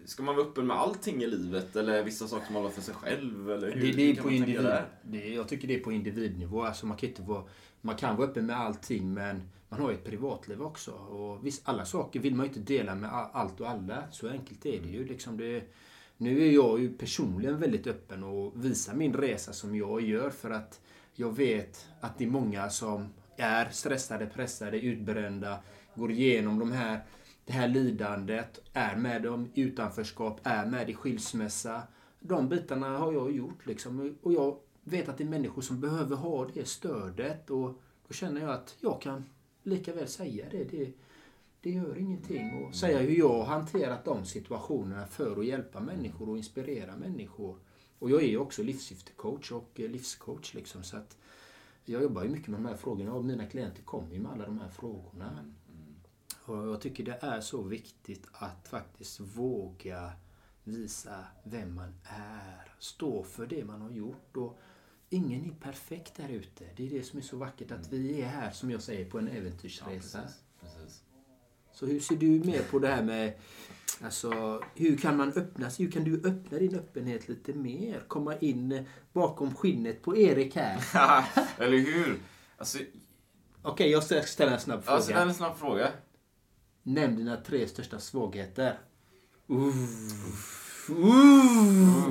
Ska 0.05 0.23
man 0.23 0.35
vara 0.35 0.45
öppen 0.45 0.67
med 0.67 0.77
allting 0.77 1.23
i 1.23 1.27
livet? 1.27 1.75
Eller 1.75 2.03
vissa 2.03 2.27
saker 2.27 2.45
som 2.45 2.53
man 2.53 2.61
håller 2.61 2.75
för 2.75 2.81
sig 2.81 2.93
själv? 2.93 3.51
Eller 3.51 3.71
hur, 3.71 3.81
Det, 3.81 3.91
det 3.91 4.11
är 4.11 4.15
kan 4.15 4.23
på 4.23 4.31
individ, 4.31 4.67
det, 5.01 5.33
jag 5.33 5.47
tycker 5.47 5.67
det 5.67 5.75
är 5.75 5.79
på 5.79 5.91
individnivå. 5.91 6.63
Alltså 6.63 6.85
man, 6.85 6.97
kan 6.97 7.09
inte 7.09 7.21
vara, 7.21 7.43
man 7.81 7.95
kan 7.95 8.15
vara 8.17 8.27
öppen 8.27 8.45
med 8.45 8.59
allting 8.59 9.13
men 9.13 9.41
man 9.69 9.81
har 9.81 9.89
ju 9.89 9.95
ett 9.95 10.03
privatliv 10.03 10.61
också. 10.61 10.91
Och 10.91 11.45
visst, 11.45 11.61
alla 11.65 11.85
saker 11.85 12.19
vill 12.19 12.35
man 12.35 12.45
ju 12.45 12.47
inte 12.47 12.73
dela 12.73 12.95
med 12.95 13.09
allt 13.13 13.61
och 13.61 13.69
alla. 13.69 14.03
Så 14.11 14.29
enkelt 14.29 14.65
är 14.65 14.81
det 14.81 14.89
ju. 14.89 15.07
Liksom 15.07 15.37
det, 15.37 15.63
nu 16.17 16.47
är 16.47 16.51
jag 16.51 16.79
ju 16.79 16.93
personligen 16.93 17.59
väldigt 17.59 17.87
öppen 17.87 18.23
och 18.23 18.65
visar 18.65 18.93
min 18.93 19.13
resa 19.13 19.53
som 19.53 19.75
jag 19.75 20.01
gör 20.01 20.29
för 20.29 20.51
att 20.51 20.81
jag 21.13 21.35
vet 21.35 21.87
att 22.01 22.17
det 22.17 22.23
är 22.23 22.29
många 22.29 22.69
som 22.69 23.13
är 23.37 23.69
stressade, 23.69 24.25
pressade, 24.25 24.79
utbrända, 24.79 25.59
går 25.95 26.11
igenom 26.11 26.59
de 26.59 26.71
här, 26.71 27.03
det 27.45 27.53
här 27.53 27.67
lidandet, 27.67 28.59
är 28.73 28.95
med 28.95 29.23
dem 29.23 29.49
i 29.53 29.61
utanförskap, 29.61 30.39
är 30.43 30.65
med 30.65 30.89
i 30.89 30.93
skilsmässa. 30.93 31.81
De 32.19 32.49
bitarna 32.49 32.97
har 32.97 33.13
jag 33.13 33.31
gjort 33.31 33.65
liksom. 33.65 34.17
Och 34.21 34.33
jag 34.33 34.57
vet 34.83 35.09
att 35.09 35.17
det 35.17 35.23
är 35.23 35.29
människor 35.29 35.61
som 35.61 35.81
behöver 35.81 36.15
ha 36.15 36.47
det 36.53 36.67
stödet 36.67 37.49
och 37.49 37.81
då 38.07 38.13
känner 38.13 38.41
jag 38.41 38.49
att 38.49 38.75
jag 38.79 39.01
kan 39.01 39.25
lika 39.63 39.93
väl 39.93 40.07
säga 40.07 40.45
det. 40.51 40.63
Det, 40.63 40.91
det 41.61 41.71
gör 41.71 41.97
ingenting. 41.97 42.51
Och 42.51 42.75
säga 42.75 42.99
hur 42.99 43.15
jag 43.15 43.33
har 43.33 43.45
hanterat 43.45 44.05
de 44.05 44.25
situationerna 44.25 45.07
för 45.07 45.39
att 45.39 45.45
hjälpa 45.45 45.79
människor 45.79 46.29
och 46.29 46.37
inspirera 46.37 46.95
människor. 46.95 47.57
Och 47.99 48.09
jag 48.09 48.23
är 48.23 48.27
ju 48.27 48.37
också 48.37 48.63
livssyftecoach 48.63 49.51
och 49.51 49.79
eh, 49.79 49.89
livscoach 49.89 50.53
liksom. 50.53 50.83
Så 50.83 50.97
att 50.97 51.17
jag 51.85 52.01
jobbar 52.01 52.23
ju 52.23 52.29
mycket 52.29 52.47
med 52.47 52.59
de 52.59 52.65
här 52.65 52.75
frågorna 52.75 53.13
och 53.13 53.25
mina 53.25 53.45
klienter 53.45 53.83
kommer 53.83 54.13
ju 54.13 54.19
med 54.19 54.31
alla 54.31 54.45
de 54.45 54.59
här 54.59 54.69
frågorna. 54.69 55.53
Och 56.45 56.67
jag 56.67 56.81
tycker 56.81 57.03
det 57.03 57.17
är 57.21 57.41
så 57.41 57.61
viktigt 57.61 58.27
att 58.31 58.67
faktiskt 58.67 59.19
våga 59.19 60.11
visa 60.63 61.25
vem 61.43 61.75
man 61.75 61.93
är. 62.03 62.75
Stå 62.79 63.23
för 63.23 63.45
det 63.47 63.65
man 63.65 63.81
har 63.81 63.91
gjort. 63.91 64.37
Och 64.37 64.57
ingen 65.09 65.45
är 65.45 65.53
perfekt 65.55 66.15
där 66.15 66.29
ute. 66.29 66.65
Det 66.75 66.85
är 66.85 66.89
det 66.89 67.03
som 67.03 67.19
är 67.19 67.23
så 67.23 67.37
vackert 67.37 67.71
att 67.71 67.93
vi 67.93 68.21
är 68.21 68.27
här, 68.27 68.51
som 68.51 68.71
jag 68.71 68.81
säger, 68.81 69.09
på 69.09 69.19
en 69.19 69.27
Ja, 69.27 69.33
äventyrsresa. 69.33 70.21
precis, 70.21 70.41
precis. 70.61 71.01
Så 71.73 71.85
hur 71.85 71.99
ser 71.99 72.15
du 72.15 72.27
mer 72.27 72.63
på 72.71 72.79
det 72.79 72.87
här 72.87 73.03
med 73.03 73.33
Alltså, 74.01 74.61
hur 74.75 74.97
kan 74.97 75.17
man 75.17 75.33
öppna 75.33 75.69
sig? 75.69 75.85
Hur 75.85 75.91
kan 75.91 76.03
du 76.03 76.15
öppna 76.29 76.57
din 76.57 76.75
öppenhet 76.75 77.27
lite 77.29 77.53
mer? 77.53 78.03
Komma 78.07 78.37
in 78.37 78.85
bakom 79.13 79.55
skinnet 79.55 80.01
på 80.01 80.17
Erik 80.17 80.55
här. 80.55 80.79
Eller 81.57 81.77
hur? 81.77 82.19
Alltså, 82.57 82.77
Okej, 83.61 83.89
jag 83.91 84.03
ska 84.03 84.21
ställa 84.21 84.51
en 84.53 84.59
snabb 84.59 84.83
fråga. 84.83 84.99
det 85.07 85.13
är 85.13 85.21
en 85.25 85.33
snabb 85.33 85.57
fråga. 85.57 85.91
Nämn 86.87 87.15
dina 87.15 87.37
tre 87.37 87.67
största 87.67 87.99
svagheter. 87.99 88.77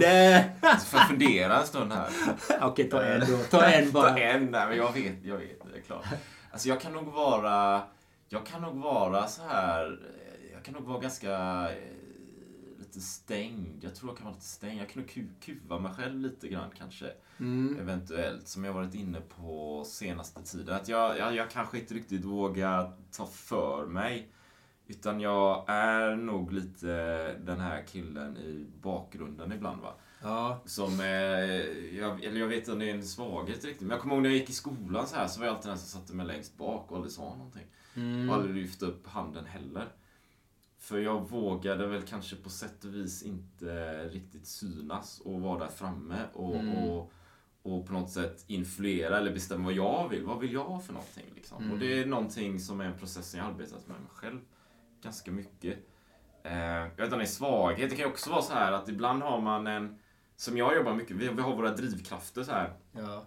Det. 0.00 0.52
Så 0.80 0.86
får 0.86 0.98
jag 1.00 1.08
fundera 1.08 1.60
en 1.60 1.66
stund 1.66 1.92
här. 1.92 2.08
Okej, 2.60 2.90
ta 2.90 3.02
en 3.02 3.20
då. 3.20 3.36
Ta 3.50 3.64
en 3.64 3.90
bara. 3.92 4.10
Ta 4.10 4.18
en, 4.18 4.44
nej 4.50 4.66
men 4.68 4.76
jag 4.76 4.92
vet, 4.92 5.24
jag 5.24 5.36
vet, 5.36 5.62
det 5.72 5.78
är 5.78 5.82
klart. 5.82 6.04
Alltså 6.52 6.68
jag 6.68 6.80
kan 6.80 6.92
nog 6.92 7.04
vara, 7.04 7.82
jag 8.28 8.46
kan 8.46 8.62
nog 8.62 8.76
vara 8.76 9.26
så 9.26 9.42
här, 9.42 10.00
jag 10.52 10.64
kan 10.64 10.74
nog 10.74 10.82
vara 10.82 11.00
ganska 11.00 11.30
eh, 11.70 11.76
lite 12.78 13.00
stängd. 13.00 13.84
Jag 13.84 13.94
tror 13.94 14.10
jag 14.10 14.16
kan 14.16 14.24
vara 14.24 14.34
lite 14.34 14.46
stängd. 14.46 14.80
Jag 14.80 14.88
kan 14.88 15.02
nog 15.02 15.10
ku- 15.10 15.40
kuva 15.44 15.78
mig 15.78 15.92
själv 15.94 16.20
lite 16.20 16.48
grann 16.48 16.70
kanske. 16.78 17.06
Mm. 17.40 17.78
Eventuellt, 17.80 18.48
som 18.48 18.64
jag 18.64 18.72
varit 18.72 18.94
inne 18.94 19.20
på 19.20 19.84
senaste 19.86 20.42
tiden. 20.42 20.74
Att 20.76 20.88
jag, 20.88 21.18
jag, 21.18 21.34
jag 21.34 21.50
kanske 21.50 21.78
inte 21.78 21.94
riktigt 21.94 22.24
vågar 22.24 22.92
ta 23.16 23.26
för 23.26 23.86
mig. 23.86 24.28
Utan 24.86 25.20
jag 25.20 25.64
är 25.66 26.16
nog 26.16 26.52
lite 26.52 26.88
den 27.38 27.60
här 27.60 27.82
killen 27.86 28.36
i 28.36 28.66
bakgrunden 28.82 29.52
ibland 29.52 29.82
va. 29.82 29.94
Ja. 30.22 30.62
Som, 30.64 31.00
eh, 31.00 31.06
jag, 31.98 32.24
eller 32.24 32.40
jag 32.40 32.46
vet 32.46 32.58
inte 32.58 32.72
om 32.72 32.78
det 32.78 32.90
är 32.90 32.94
en 32.94 33.04
svaghet 33.06 33.64
riktigt. 33.64 33.80
Men 33.80 33.90
jag 33.90 34.00
kommer 34.00 34.14
ihåg 34.14 34.22
när 34.22 34.30
jag 34.30 34.38
gick 34.38 34.50
i 34.50 34.52
skolan 34.52 35.06
så 35.06 35.16
här 35.16 35.26
så 35.26 35.40
var 35.40 35.46
jag 35.46 35.54
alltid 35.56 35.70
den 35.70 35.78
som 35.78 36.00
satte 36.00 36.14
mig 36.14 36.26
längst 36.26 36.56
bak 36.56 36.90
och 36.90 36.96
aldrig 36.96 37.12
sa 37.12 37.22
någonting. 37.22 37.66
Mm. 37.96 38.28
Och 38.28 38.34
aldrig 38.34 38.54
lyfte 38.54 38.86
upp 38.86 39.06
handen 39.06 39.44
heller. 39.44 39.88
För 40.78 40.98
jag 40.98 41.28
vågade 41.30 41.86
väl 41.86 42.02
kanske 42.02 42.36
på 42.36 42.50
sätt 42.50 42.84
och 42.84 42.94
vis 42.94 43.22
inte 43.22 44.04
riktigt 44.08 44.46
synas 44.46 45.20
och 45.20 45.40
vara 45.40 45.58
där 45.58 45.68
framme 45.68 46.16
och, 46.32 46.56
Mm. 46.56 46.74
och, 46.74 47.12
och 47.62 47.86
på 47.86 47.92
något 47.92 48.10
sätt 48.10 48.44
influera 48.46 49.18
eller 49.18 49.32
bestämma 49.32 49.64
vad 49.64 49.72
jag 49.72 50.08
vill. 50.08 50.24
Vad 50.24 50.40
vill 50.40 50.52
jag 50.52 50.64
ha 50.64 50.80
för 50.80 50.92
någonting? 50.92 51.24
Liksom? 51.34 51.58
Mm. 51.62 51.72
Och 51.72 51.78
det 51.78 51.98
är 51.98 52.06
någonting 52.06 52.60
som 52.60 52.80
är 52.80 52.84
en 52.84 52.98
process 52.98 53.30
som 53.30 53.40
jag 53.40 53.48
arbetat 53.48 53.86
med 53.88 53.96
mig 54.00 54.10
själv 54.10 54.40
ganska 55.04 55.30
mycket. 55.32 55.78
Jag 56.42 56.82
vet 56.84 57.00
inte 57.00 57.12
om 57.14 57.18
det 57.18 57.24
är 57.24 57.26
svaghet. 57.26 57.90
Det 57.90 57.96
kan 57.96 58.04
ju 58.06 58.10
också 58.12 58.30
vara 58.30 58.42
så 58.42 58.52
här 58.52 58.72
att 58.72 58.88
ibland 58.88 59.22
har 59.22 59.40
man 59.40 59.66
en, 59.66 59.98
som 60.36 60.56
jag 60.56 60.76
jobbar 60.76 60.94
mycket, 60.94 61.16
vi, 61.16 61.28
vi 61.28 61.42
har 61.42 61.56
våra 61.56 61.70
drivkrafter 61.70 62.42
så 62.42 62.52
här. 62.52 62.72
Ja. 62.92 63.24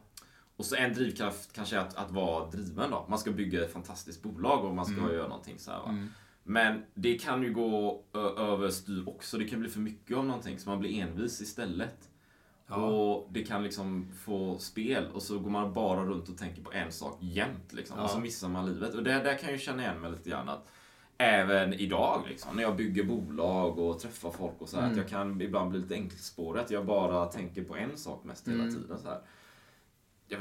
Och 0.56 0.66
så 0.66 0.76
en 0.76 0.94
drivkraft 0.94 1.54
kanske 1.54 1.76
är 1.76 1.80
att, 1.80 1.96
att 1.96 2.12
vara 2.12 2.50
driven 2.50 2.92
då. 2.92 3.06
Man 3.10 3.20
ska 3.20 3.32
bygga 3.32 3.64
ett 3.64 3.74
fantastiskt 3.74 4.24
bolag 4.24 4.66
och 4.66 4.76
man 4.76 4.86
ska 4.86 4.98
Mm. 4.98 5.14
göra 5.14 5.28
någonting 5.28 5.60
så 5.60 5.72
här 5.72 5.80
va. 5.80 6.08
Men 6.44 6.84
det 6.94 7.18
kan 7.18 7.44
ju 7.44 7.54
gå 7.54 8.04
överstyr 8.38 9.04
också. 9.10 9.38
Det 9.38 9.46
kan 9.46 9.60
bli 9.60 9.70
för 9.70 9.80
mycket 9.80 10.18
av 10.18 10.26
någonting 10.26 10.60
så 10.60 10.70
man 10.70 10.80
blir 10.80 11.02
envis 11.02 11.42
istället. 11.42 12.10
Ja. 12.68 12.76
Och 12.76 13.28
det 13.32 13.44
kan 13.44 13.64
liksom 13.64 14.12
få 14.26 14.58
spel 14.58 15.08
och 15.14 15.22
så 15.24 15.40
går 15.40 15.50
man 15.50 15.74
bara 15.74 16.06
runt 16.06 16.30
och 16.30 16.38
tänker 16.38 16.62
på 16.64 16.72
en 16.72 16.92
sak 16.92 17.18
jämt 17.22 17.74
liksom. 17.74 17.98
Ja. 17.98 18.04
Och 18.04 18.10
så 18.10 18.20
missar 18.20 18.50
man 18.50 18.66
livet. 18.66 18.94
Och 18.94 19.04
det, 19.04 19.12
där 19.12 19.38
kan 19.38 19.50
jag 19.50 19.52
ju 19.52 19.58
känna 19.60 19.84
igen 19.84 20.02
mig 20.02 20.12
lite 20.12 20.30
grann 20.30 20.50
att 20.50 20.68
Även 21.18 21.74
idag 21.74 22.24
liksom, 22.30 22.56
när 22.56 22.64
jag 22.64 22.76
bygger 22.76 23.04
bolag 23.04 23.80
och 23.80 24.00
träffar 24.00 24.32
folk 24.32 24.54
och 24.62 24.70
så 24.70 24.76
här, 24.78 24.84
Mm. 24.84 24.92
att 24.92 24.98
jag 24.98 25.08
kan 25.10 25.42
ibland 25.42 25.70
bli 25.72 25.80
lite 25.80 25.94
enkelspårig. 25.94 26.62
Att 26.62 26.72
jag 26.72 26.86
bara 26.86 27.26
tänker 27.26 27.64
på 27.64 27.76
en 27.76 27.98
sak 27.98 28.24
mest 28.24 28.48
hela 28.48 28.64
Mm. 28.64 28.76
tiden. 28.76 28.98
Så 29.00 29.08
här. 29.08 29.22
Jag 30.28 30.40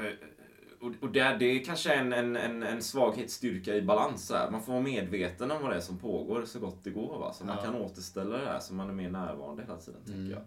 och 0.80 0.92
och 1.00 1.10
det, 1.12 1.36
det 1.40 1.44
är 1.44 1.64
kanske 1.64 1.94
en, 1.94 2.12
en, 2.12 2.36
en, 2.36 2.62
en 2.62 2.82
svaghet, 2.82 3.30
styrka 3.30 3.74
i 3.74 3.82
balans. 3.82 4.30
Här. 4.32 4.50
Man 4.50 4.62
får 4.62 4.72
vara 4.72 4.82
medveten 4.82 5.50
om 5.50 5.62
vad 5.62 5.70
det 5.70 5.76
är 5.76 5.80
som 5.80 5.98
pågår 5.98 6.44
så 6.44 6.58
gott 6.60 6.84
det 6.84 6.90
går. 6.90 7.18
Va? 7.18 7.32
Så 7.32 7.44
man 7.44 7.56
Ja. 7.56 7.62
kan 7.64 7.74
återställa 7.74 8.38
det 8.38 8.46
här 8.46 8.60
så 8.60 8.74
man 8.74 8.88
är 8.88 8.94
mer 8.94 9.10
närvarande 9.10 9.62
hela 9.62 9.76
tiden. 9.76 10.00
Mm. 10.06 10.16
Tänker 10.18 10.32
jag. 10.36 10.44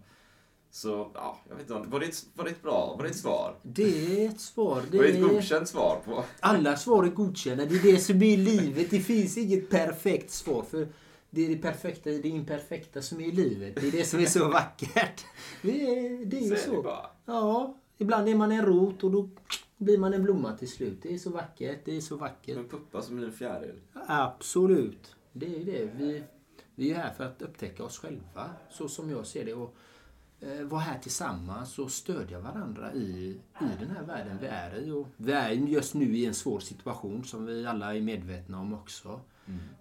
Så, 0.72 1.10
ja, 1.14 1.38
jag 1.48 1.56
vet 1.56 1.70
inte. 1.70 1.88
Var 1.88 2.00
det 2.00 2.06
ett, 2.06 2.24
var 2.34 2.44
det 2.44 2.50
ett 2.50 2.62
bra 2.62 2.94
var 2.96 3.02
det 3.04 3.10
ett 3.10 3.16
svar? 3.16 3.56
Det 3.62 4.24
är 4.24 4.28
ett 4.28 4.40
svar. 4.40 4.82
Det 4.90 4.96
Var 4.96 5.04
det 5.04 5.10
ett 5.10 5.20
godkänt 5.28 5.68
svar 5.68 6.00
på? 6.04 6.24
Alla 6.40 6.76
svar 6.76 7.04
är 7.04 7.08
godkända. 7.08 7.64
Det 7.66 7.74
är 7.76 7.92
det 7.92 7.98
som 7.98 8.22
är 8.22 8.36
livet. 8.36 8.90
Det 8.90 9.00
finns 9.00 9.38
inget 9.38 9.70
perfekt 9.70 10.30
svar. 10.30 10.62
För 10.62 10.88
det 11.30 11.44
är 11.44 11.48
det 11.48 11.56
perfekta 11.56 12.10
i 12.10 12.18
det 12.22 12.28
imperfekta 12.28 13.02
som 13.02 13.20
är 13.20 13.32
livet. 13.32 13.74
Det 13.80 13.88
är 13.88 13.92
det 13.92 14.04
som 14.04 14.20
är 14.20 14.26
så 14.26 14.48
vackert. 14.48 15.24
Det 15.62 15.82
är, 15.82 16.24
det 16.24 16.38
är 16.38 16.48
Så 16.48 16.54
är 16.54 16.58
så. 16.76 16.82
bara. 16.82 17.06
Ja, 17.26 17.78
ibland 17.98 18.28
är 18.28 18.34
man 18.34 18.52
en 18.52 18.66
rot 18.66 19.04
och 19.04 19.10
då 19.10 19.28
blir 19.76 19.98
man 19.98 20.14
en 20.14 20.22
blomma 20.22 20.56
till 20.56 20.68
slut. 20.70 20.98
Det 21.02 21.14
är 21.14 21.18
så 21.18 21.30
vackert. 21.30 21.78
Det 21.84 21.96
är 21.96 22.00
så 22.00 22.16
vackert. 22.16 22.56
En 22.56 22.68
puppa 22.68 23.02
som 23.02 23.16
blir 23.16 23.26
en 23.26 23.32
fjäril. 23.32 23.80
Absolut. 24.06 25.16
Det 25.32 25.56
är 25.56 25.64
det. 25.64 25.90
Vi, 25.96 26.22
vi 26.74 26.90
är 26.90 26.94
här 26.94 27.12
för 27.14 27.24
att 27.24 27.42
upptäcka 27.42 27.84
oss 27.84 27.98
själva, 27.98 28.50
så 28.70 28.88
som 28.88 29.10
jag 29.10 29.26
ser 29.26 29.44
det. 29.44 29.54
Och 29.54 29.74
vara 30.64 30.80
här 30.80 30.98
tillsammans 30.98 31.78
och 31.78 31.90
stödja 31.90 32.40
varandra 32.40 32.94
i, 32.94 33.40
i 33.60 33.80
den 33.80 33.90
här 33.90 34.02
världen 34.02 34.38
vi 34.40 34.46
är 34.46 34.76
i. 34.76 34.90
Och 34.90 35.08
vi 35.16 35.32
är 35.32 35.50
just 35.50 35.94
nu 35.94 36.16
i 36.16 36.26
en 36.26 36.34
svår 36.34 36.60
situation 36.60 37.24
som 37.24 37.46
vi 37.46 37.66
alla 37.66 37.96
är 37.96 38.00
medvetna 38.00 38.60
om 38.60 38.74
också. 38.74 39.20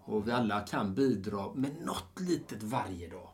Och 0.06 0.28
vi 0.28 0.32
alla 0.32 0.60
kan 0.62 0.96
bidra 0.96 1.54
med 1.54 1.72
något 1.86 2.20
litet 2.20 2.64
varje 2.64 3.10
dag. 3.10 3.30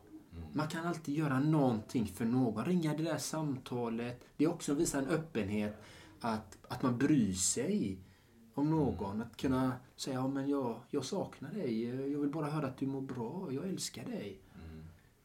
Man 0.52 0.68
kan 0.68 0.86
alltid 0.86 1.14
göra 1.14 1.40
någonting 1.40 2.06
för 2.06 2.24
någon. 2.24 2.64
Ringa 2.64 2.94
det 2.94 3.02
där 3.02 3.18
samtalet. 3.18 4.24
Det 4.36 4.44
är 4.44 4.48
också 4.48 4.72
att 4.72 4.78
visa 4.78 4.98
en 4.98 5.06
öppenhet. 5.06 5.82
Att, 6.20 6.58
att 6.68 6.82
man 6.82 6.98
bryr 6.98 7.32
sig 7.32 7.98
om 8.54 8.70
någon. 8.70 9.22
Att 9.22 9.36
kunna 9.36 9.72
säga, 9.96 10.16
ja 10.16 10.28
men 10.28 10.48
jag, 10.48 10.80
jag 10.90 11.04
saknar 11.04 11.52
dig. 11.52 11.84
Jag 12.12 12.18
vill 12.18 12.30
bara 12.30 12.46
höra 12.46 12.66
att 12.66 12.78
du 12.78 12.86
mår 12.86 13.00
bra. 13.00 13.48
Jag 13.50 13.68
älskar 13.68 14.04
dig. 14.04 14.40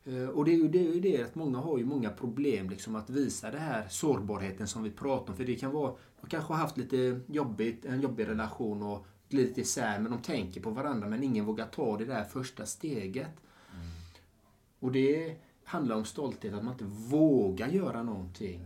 Eh, 0.06 0.28
Och 0.28 0.46
det 0.46 0.52
är, 0.52 0.56
ju, 0.56 0.68
det 0.68 1.00
det 1.00 1.24
att 1.24 1.36
många 1.36 1.58
har 1.58 1.78
ju 1.78 1.86
många 1.86 2.10
problem 2.10 2.70
liksom 2.70 2.96
att 2.96 3.10
visa 3.10 3.52
det 3.52 3.60
här 3.60 3.88
sårbarheten 3.90 4.68
som 4.68 4.84
vi 4.84 4.92
pratar 4.92 5.34
om. 5.34 5.38
För 5.38 5.46
det 5.46 5.56
kan 5.56 5.72
vara, 5.72 5.94
de 6.22 6.28
kanske 6.30 6.54
har 6.54 6.60
haft 6.60 6.78
lite 6.78 7.20
jobbigt, 7.28 7.86
en 7.86 8.02
jobbig 8.02 8.28
relation 8.28 8.84
och 8.84 9.06
glidit 9.30 9.58
isär 9.58 10.00
men 10.00 10.12
de 10.12 10.22
tänker 10.22 10.62
på 10.62 10.70
varandra 10.70 11.08
men 11.08 11.24
ingen 11.24 11.46
vågar 11.46 11.66
ta 11.68 11.98
det 11.98 12.06
där 12.06 12.24
första 12.24 12.66
steget. 12.66 13.32
Och 14.80 14.92
det 14.92 15.36
handlar 15.64 15.96
om 15.96 16.06
stolthet, 16.06 16.54
att 16.54 16.64
man 16.64 16.74
inte 16.74 16.86
vågar 16.86 17.68
göra 17.68 18.04
någonting. 18.04 18.66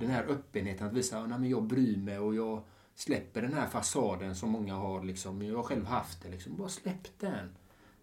Den 0.00 0.10
här 0.10 0.24
öppenheten 0.24 0.86
att 0.86 0.92
visa 0.92 1.18
att 1.18 1.48
jag 1.48 1.62
bryr 1.62 1.96
mig 1.96 2.18
och 2.18 2.34
jag 2.34 2.62
släpper 2.94 3.42
den 3.42 3.52
här 3.52 3.66
fasaden 3.66 4.36
som 4.36 4.50
många 4.50 4.74
har. 4.74 5.04
Liksom. 5.04 5.42
Jag 5.42 5.56
har 5.56 5.62
själv 5.62 5.84
haft 5.84 6.22
det. 6.22 6.30
Liksom. 6.30 6.56
Bara 6.56 6.68
släpp 6.68 7.18
den. 7.18 7.56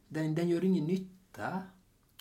Den, 0.08 0.36
den 0.36 0.50
gör 0.50 0.64
ingen 0.64 0.86
nytta. 0.86 1.62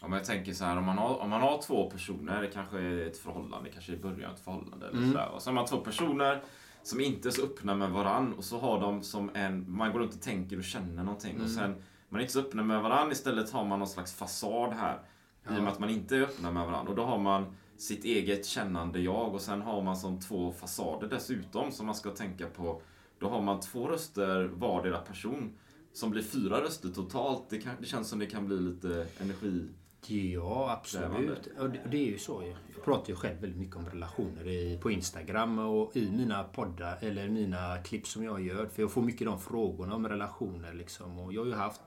Om 0.03 0.13
jag 0.13 0.25
tänker 0.25 0.53
så 0.53 0.65
här, 0.65 0.77
om 0.77 0.85
man 0.85 0.99
har, 0.99 1.19
om 1.21 1.31
man 1.31 1.41
har 1.41 1.63
två 1.63 1.91
personer, 1.91 2.41
det 2.43 2.47
kanske 2.49 2.79
är 2.81 3.07
ett 3.07 3.19
förhållande, 3.19 3.71
kanske 3.71 3.93
i 3.93 3.97
början 3.97 4.35
ett 4.35 4.41
förhållande 4.41 4.87
eller 4.89 4.99
Mm. 4.99 5.13
sådär. 5.13 5.29
Och 5.35 5.43
så 5.43 5.51
har 5.51 5.55
man 5.55 5.67
två 5.67 5.77
personer 5.77 6.43
som 6.83 7.01
inte 7.01 7.29
är 7.29 7.31
så 7.31 7.43
öppna 7.43 7.75
med 7.75 7.91
varann 7.91 8.33
och 8.33 8.45
så 8.45 8.59
har 8.59 8.81
de 8.81 9.03
som 9.03 9.31
en, 9.35 9.73
man 9.73 9.93
går 9.93 10.01
runt 10.01 10.15
och 10.15 10.21
tänker 10.21 10.59
och 10.59 10.65
känner 10.65 11.03
någonting 11.05 11.31
Mm. 11.31 11.45
och 11.45 11.51
sen, 11.51 11.75
man 12.09 12.19
är 12.19 12.23
inte 12.23 12.33
så 12.33 12.41
öppna 12.41 12.63
med 12.63 12.83
varann, 12.83 13.13
istället 13.13 13.51
har 13.51 13.65
man 13.65 13.79
någon 13.79 13.89
slags 13.89 14.15
fasad 14.15 14.73
här. 14.73 14.99
I 15.47 15.59
och 15.59 15.63
med 15.63 15.69
att 15.73 15.79
man 15.79 15.91
inte 15.91 16.17
är 16.17 16.21
öppna 16.23 16.51
med 16.51 16.67
varandra. 16.67 16.91
Och 16.91 16.97
då 16.97 17.05
har 17.05 17.19
man 17.19 17.47
sitt 17.77 18.05
eget 18.05 18.47
kännande 18.47 19.01
jag 19.01 19.35
och 19.35 19.41
sen 19.41 19.61
har 19.63 19.83
man 19.83 19.97
som 19.97 20.21
två 20.21 20.53
fasader 20.53 21.09
dessutom 21.09 21.73
som 21.73 21.87
man 21.87 21.95
ska 21.95 22.11
tänka 22.11 22.47
på. 22.47 22.83
Då 23.19 23.29
har 23.29 23.43
man 23.43 23.61
två 23.61 23.89
röster 23.89 24.45
vardera 24.55 24.99
person 24.99 25.53
som 25.93 26.11
blir 26.11 26.23
fyra 26.23 26.61
röster 26.61 26.89
totalt. 26.89 27.43
Det, 27.51 27.59
kan, 27.59 27.73
det 27.81 27.87
känns 27.87 28.09
som 28.09 28.19
det 28.19 28.27
kan 28.27 28.47
bli 28.47 28.57
lite 28.61 29.07
energi... 29.21 29.69
Ja, 30.07 30.71
absolut. 30.73 31.47
Och 31.59 31.71
det, 31.71 31.79
och 31.85 31.89
det 31.91 31.97
är 31.97 32.07
ju 32.07 32.19
så. 32.19 32.43
Jag 32.75 32.85
pratar 32.85 33.09
ju 33.09 33.17
själv 33.17 33.41
väldigt 33.41 33.59
mycket 33.59 33.77
om 33.77 33.87
relationer 33.89 34.49
i, 34.49 34.79
på 34.83 34.91
Instagram 34.91 35.59
och 35.59 35.97
i 35.97 36.11
mina 36.11 36.45
poddar 36.45 36.99
eller 37.01 37.29
mina 37.29 37.79
klipp 37.79 38.07
som 38.07 38.25
jag 38.25 38.41
gör. 38.41 38.67
För 38.67 38.83
jag 38.83 38.91
får 38.91 39.03
mycket 39.03 39.27
de 39.27 39.41
frågorna 39.41 39.95
om 39.95 40.09
relationer. 40.09 40.73
Liksom. 40.73 41.19
Och 41.19 41.33
jag 41.33 41.41
har 41.41 41.47
ju 41.47 41.55
haft 41.55 41.81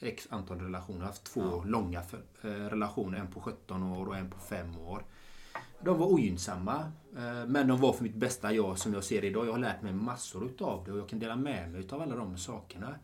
x 0.00 0.26
antal 0.30 0.60
relationer. 0.60 0.98
Jag 0.98 1.02
har 1.04 1.08
haft 1.10 1.24
två 1.24 1.64
långa 1.64 2.02
för, 2.02 2.18
eh, 2.42 2.48
relationer. 2.50 3.18
En 3.18 3.26
på 3.26 3.40
17 3.40 3.82
år 3.82 4.06
och 4.06 4.16
en 4.16 4.30
på 4.30 4.38
5 4.38 4.78
år. 4.78 5.04
De 5.80 5.98
var 5.98 6.06
ogynnsamma. 6.06 6.92
eh, 7.16 7.46
Men 7.46 7.68
de 7.68 7.80
var 7.80 7.92
för 7.92 8.02
mitt 8.02 8.14
bästa 8.16 8.52
jag 8.52 8.78
som 8.78 8.94
jag 8.94 9.04
ser 9.04 9.24
idag. 9.24 9.46
Jag 9.46 9.52
har 9.52 9.58
lärt 9.58 9.82
mig 9.82 9.92
massor 9.92 10.44
utav 10.46 10.84
det 10.84 10.92
och 10.92 10.98
jag 10.98 11.08
kan 11.08 11.18
dela 11.18 11.36
med 11.36 11.70
mig 11.70 11.80
utav 11.80 12.02
alla 12.02 12.16
de 12.16 12.38
sakerna. 12.38 12.94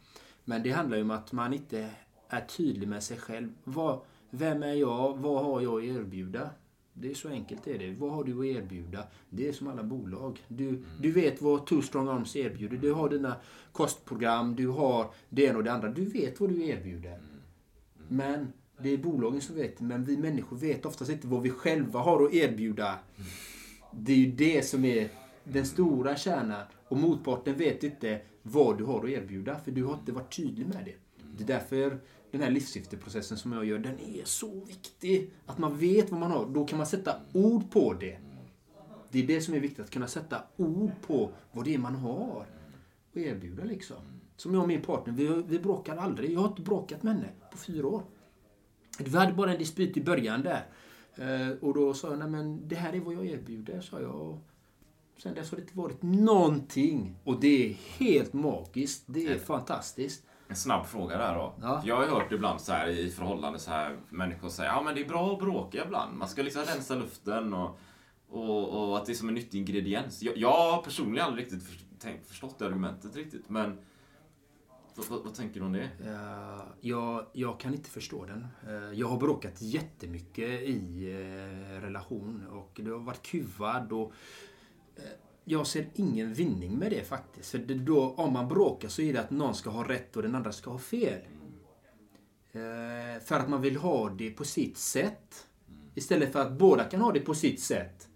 Men 0.44 0.62
det 0.62 0.70
handlar 0.70 0.96
ju 0.96 1.02
om 1.02 1.10
att 1.10 1.32
man 1.32 1.52
inte 1.52 1.90
är 2.28 2.40
tydlig 2.40 2.88
med 2.88 3.02
sig 3.02 3.18
själv. 3.18 3.52
Vad, 3.64 4.00
vem 4.30 4.62
är 4.62 4.74
jag? 4.74 5.18
Vad 5.18 5.44
har 5.44 5.60
jag 5.60 5.78
att 5.78 5.96
erbjuda? 5.96 6.50
Det 6.92 7.10
är 7.10 7.14
så 7.14 7.28
enkelt 7.28 7.66
är 7.66 7.78
det. 7.78 7.94
Vad 7.98 8.12
har 8.12 8.24
du 8.24 8.38
att 8.38 8.56
erbjuda? 8.56 9.04
Det 9.30 9.48
är 9.48 9.52
som 9.52 9.66
alla 9.66 9.82
bolag. 9.82 10.44
Du, 10.48 10.84
du 11.00 11.12
vet 11.12 11.42
vad 11.42 11.66
Two 11.66 11.80
Strong 11.82 12.08
Arms 12.08 12.36
erbjuder. 12.36 12.76
Du 12.76 12.92
har 12.92 13.08
dina 13.08 13.36
kostprogram, 13.72 14.54
du 14.56 14.68
har 14.68 15.10
det 15.28 15.44
ena 15.44 15.58
och 15.58 15.64
det 15.64 15.72
andra. 15.72 15.88
Du 15.88 16.04
vet 16.04 16.40
vad 16.40 16.50
du 16.50 16.66
erbjuder. 16.66 17.20
Men 18.08 18.52
det 18.82 18.90
är 18.90 18.98
bolagen 18.98 19.40
som 19.40 19.56
vet. 19.56 19.80
Men 19.80 20.04
vi 20.04 20.16
människor 20.16 20.56
vet 20.56 20.86
oftast 20.86 21.10
inte 21.10 21.26
vad 21.26 21.42
vi 21.42 21.50
själva 21.50 22.00
har 22.00 22.24
att 22.24 22.34
erbjuda. 22.34 22.98
Det 23.92 24.12
är 24.12 24.16
ju 24.16 24.32
det 24.32 24.66
som 24.66 24.84
är 24.84 25.08
den 25.44 25.66
stora 25.66 26.16
kärnan. 26.16 26.62
Och 26.88 26.96
motparten 26.96 27.56
vet 27.56 27.84
inte 27.84 28.20
vad 28.42 28.78
du 28.78 28.84
har 28.84 29.04
att 29.04 29.10
erbjuda. 29.10 29.58
För 29.64 29.70
du 29.70 29.84
har 29.84 29.94
inte 29.94 30.12
varit 30.12 30.36
tydlig 30.36 30.66
med 30.66 30.84
det. 30.84 30.94
Det 31.36 31.44
är 31.44 31.58
därför 31.58 32.00
den 32.30 32.42
här 32.42 32.50
livsskifteprocessen 32.50 33.38
som 33.38 33.52
jag 33.52 33.64
gör, 33.64 33.78
den 33.78 33.98
är 34.00 34.24
så 34.24 34.64
viktig. 34.64 35.30
Att 35.46 35.58
man 35.58 35.78
vet 35.78 36.10
vad 36.10 36.20
man 36.20 36.30
har. 36.30 36.46
Då 36.46 36.64
kan 36.64 36.78
man 36.78 36.86
sätta 36.86 37.16
ord 37.32 37.70
på 37.70 37.92
det. 37.92 38.18
Det 39.10 39.22
är 39.22 39.26
det 39.26 39.40
som 39.40 39.54
är 39.54 39.60
viktigt, 39.60 39.80
att 39.80 39.90
kunna 39.90 40.08
sätta 40.08 40.42
ord 40.56 40.90
på 41.06 41.30
vad 41.52 41.64
det 41.64 41.74
är 41.74 41.78
man 41.78 41.94
har 41.94 42.46
och 43.12 43.16
erbjuda 43.16 43.64
liksom. 43.64 43.96
Som 44.36 44.54
jag 44.54 44.62
och 44.62 44.68
min 44.68 44.82
partner, 44.82 45.12
vi, 45.12 45.42
vi 45.48 45.58
bråkar 45.58 45.96
aldrig. 45.96 46.32
Jag 46.32 46.40
har 46.40 46.48
inte 46.48 46.62
bråkat 46.62 47.02
med 47.02 47.14
henne 47.14 47.28
på 47.50 47.58
fyra 47.58 47.86
år. 47.86 48.02
Vi 48.98 49.18
hade 49.18 49.32
bara 49.32 49.52
en 49.52 49.58
dispyt 49.58 49.96
i 49.96 50.00
början 50.00 50.42
där. 50.42 50.66
Eh, 51.14 51.50
och 51.60 51.74
då 51.74 51.94
sa 51.94 52.10
jag, 52.10 52.18
nej 52.18 52.28
men 52.28 52.68
det 52.68 52.76
här 52.76 52.92
är 52.92 53.00
vad 53.00 53.14
jag 53.14 53.26
erbjuder, 53.26 53.80
sa 53.80 54.00
jag. 54.00 54.38
Sen 55.22 55.34
dess 55.34 55.50
har 55.50 55.56
det 55.56 55.62
inte 55.62 55.76
varit 55.76 56.02
någonting. 56.02 57.16
Och 57.24 57.40
det 57.40 57.70
är 57.70 57.72
helt 57.72 58.32
magiskt. 58.32 59.04
Det 59.06 59.26
är 59.26 59.38
fantastiskt. 59.38 60.24
En 60.50 60.56
snabb 60.56 60.86
fråga 60.86 61.18
där 61.18 61.34
då. 61.34 61.54
Ja. 61.60 61.82
Jag 61.84 61.96
har 61.96 62.06
hört 62.06 62.32
ibland 62.32 62.60
så 62.60 62.72
här 62.72 62.88
i 62.88 63.10
förhållande 63.10 63.58
så 63.58 63.70
här 63.70 63.98
människor 64.08 64.48
säger 64.48 64.70
ja 64.70 64.82
men 64.82 64.94
det 64.94 65.00
är 65.00 65.08
bra 65.08 65.32
att 65.32 65.38
bråka 65.38 65.84
ibland. 65.84 66.16
Man 66.16 66.28
ska 66.28 66.42
liksom 66.42 66.62
rensa 66.62 66.94
luften 66.94 67.54
och, 67.54 67.78
och, 68.28 68.88
och 68.88 68.96
att 68.96 69.06
det 69.06 69.12
är 69.12 69.14
som 69.14 69.28
en 69.28 69.34
nyttig 69.34 69.58
ingrediens. 69.58 70.22
Jag, 70.22 70.36
jag 70.36 70.72
har 70.72 70.82
personligen 70.82 71.26
aldrig 71.26 71.44
riktigt 71.44 71.62
för, 71.62 71.98
tänkt, 71.98 72.28
förstått 72.28 72.58
det 72.58 72.66
argumentet 72.66 73.16
riktigt 73.16 73.48
men 73.48 73.78
vad, 74.94 75.24
vad, 75.24 75.34
tänker 75.34 75.60
du 75.60 75.66
om 75.66 75.72
det? 75.72 75.90
Jag, 76.80 77.26
jag 77.32 77.60
kan 77.60 77.74
inte 77.74 77.90
förstå 77.90 78.24
den. 78.24 78.46
Eh, 78.68 78.98
jag 78.98 79.08
har 79.08 79.18
bråkat 79.18 79.62
jättemycket 79.62 80.48
i 80.48 81.10
eh, 81.12 81.80
relation 81.80 82.46
och 82.50 82.80
det 82.82 82.90
har 82.90 82.98
varit 82.98 83.22
kuvad 83.22 83.92
och 83.92 84.12
eh, 84.96 85.02
jag 85.50 85.66
ser 85.66 85.86
ingen 85.94 86.34
vinning 86.34 86.78
med 86.78 86.90
det 86.90 87.04
faktiskt. 87.08 87.50
För 87.50 87.58
det 87.58 87.74
då, 87.74 88.14
om 88.16 88.32
man 88.32 88.48
bråkar 88.48 88.88
så 88.88 89.02
är 89.02 89.12
det 89.12 89.20
att 89.20 89.30
någon 89.30 89.54
ska 89.54 89.70
ha 89.70 89.88
rätt 89.88 90.16
och 90.16 90.22
den 90.22 90.34
andra 90.34 90.52
ska 90.52 90.70
ha 90.70 90.78
fel. 90.78 91.18
Eh, 92.52 93.22
för 93.24 93.34
att 93.38 93.48
man 93.48 93.62
vill 93.62 93.76
ha 93.76 94.10
det 94.10 94.30
på 94.30 94.44
sitt 94.44 94.78
sätt. 94.78 95.46
Istället 95.94 96.32
för 96.32 96.40
att 96.40 96.52
båda 96.52 96.84
kan 96.84 97.00
ha 97.00 97.12
det 97.12 97.20
på 97.20 97.34
sitt 97.34 97.60
sätt. 97.60 98.08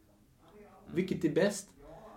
Vilket 0.95 1.25
är 1.25 1.31
bäst? 1.35 1.69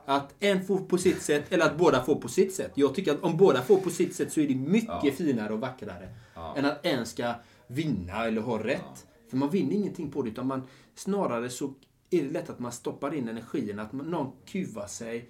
Att 0.05 0.35
en 0.39 0.65
får 0.65 0.77
på 0.77 0.97
sitt 0.97 1.21
sätt 1.21 1.43
eller 1.49 1.65
att 1.65 1.77
båda 1.77 2.03
får 2.03 2.15
på 2.15 2.27
sitt 2.27 2.53
sätt. 2.53 2.71
Jag 2.75 2.95
tycker 2.95 3.11
att 3.13 3.23
om 3.23 3.37
båda 3.37 3.61
får 3.61 3.77
på 3.77 3.89
sitt 3.89 4.15
sätt 4.15 4.33
så 4.33 4.39
är 4.39 4.47
det 4.47 4.55
mycket 4.55 5.03
Ja. 5.03 5.11
finare 5.11 5.53
och 5.53 5.59
vackrare. 5.59 6.15
Ja. 6.35 6.55
Än 6.57 6.65
att 6.65 6.85
en 6.85 7.05
ska 7.05 7.33
vinna 7.67 8.25
eller 8.25 8.41
ha 8.41 8.63
rätt. 8.63 9.07
För 9.29 9.37
man 9.37 9.49
vinner 9.49 9.73
ingenting 9.75 10.11
på 10.11 10.21
det 10.21 10.29
utan 10.29 10.47
man 10.47 10.61
snarare 10.95 11.49
så 11.49 11.73
är 12.09 12.23
det 12.23 12.29
lätt 12.29 12.49
att 12.49 12.59
man 12.59 12.71
stoppar 12.71 13.13
in 13.13 13.29
energin. 13.29 13.79
Att 13.79 13.93
man, 13.93 14.05
någon 14.05 14.31
kuvar 14.45 14.87
sig, 14.87 15.29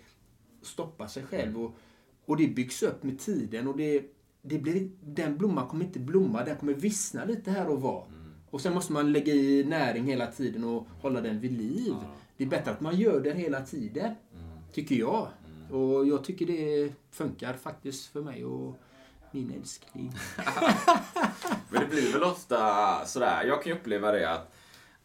stoppar 0.61 1.07
sig 1.07 1.23
själv 1.23 1.63
och, 1.63 1.77
och 2.25 2.37
det 2.37 2.47
byggs 2.47 2.83
upp 2.83 3.03
med 3.03 3.19
tiden 3.19 3.67
och 3.67 3.77
det, 3.77 4.03
det 4.41 4.59
blir, 4.59 4.89
den 5.01 5.37
blomman 5.37 5.67
kommer 5.67 5.85
inte 5.85 5.99
blomma, 5.99 6.43
den 6.43 6.57
kommer 6.57 6.73
vissna 6.73 7.25
lite 7.25 7.51
här 7.51 7.67
och 7.67 7.81
var. 7.81 8.07
Och 8.49 8.61
sen 8.61 8.73
måste 8.73 8.93
man 8.93 9.11
lägga 9.11 9.33
i 9.33 9.63
näring 9.63 10.05
hela 10.05 10.27
tiden 10.27 10.63
och 10.63 10.87
hålla 11.01 11.21
den 11.21 11.39
vid 11.39 11.51
liv. 11.51 11.95
Det 12.37 12.43
är 12.43 12.47
bättre 12.47 12.71
att 12.71 12.81
man 12.81 12.97
gör 12.97 13.19
det 13.19 13.33
hela 13.33 13.61
tiden. 13.61 14.15
Tycker 14.73 14.95
jag. 14.95 15.27
Och 15.71 16.07
jag 16.07 16.23
tycker 16.23 16.45
det 16.45 16.93
funkar 17.11 17.53
faktiskt 17.53 18.05
för 18.05 18.21
mig 18.21 18.45
och 18.45 18.75
min 19.31 19.51
älskling. 19.51 20.13
Men 21.69 21.81
det 21.81 21.87
blir 21.87 22.13
väl 22.13 22.23
ofta 22.23 23.05
sådär, 23.05 23.43
jag 23.43 23.63
kan 23.63 23.71
ju 23.71 23.79
uppleva 23.79 24.11
det 24.11 24.33
att 24.33 24.56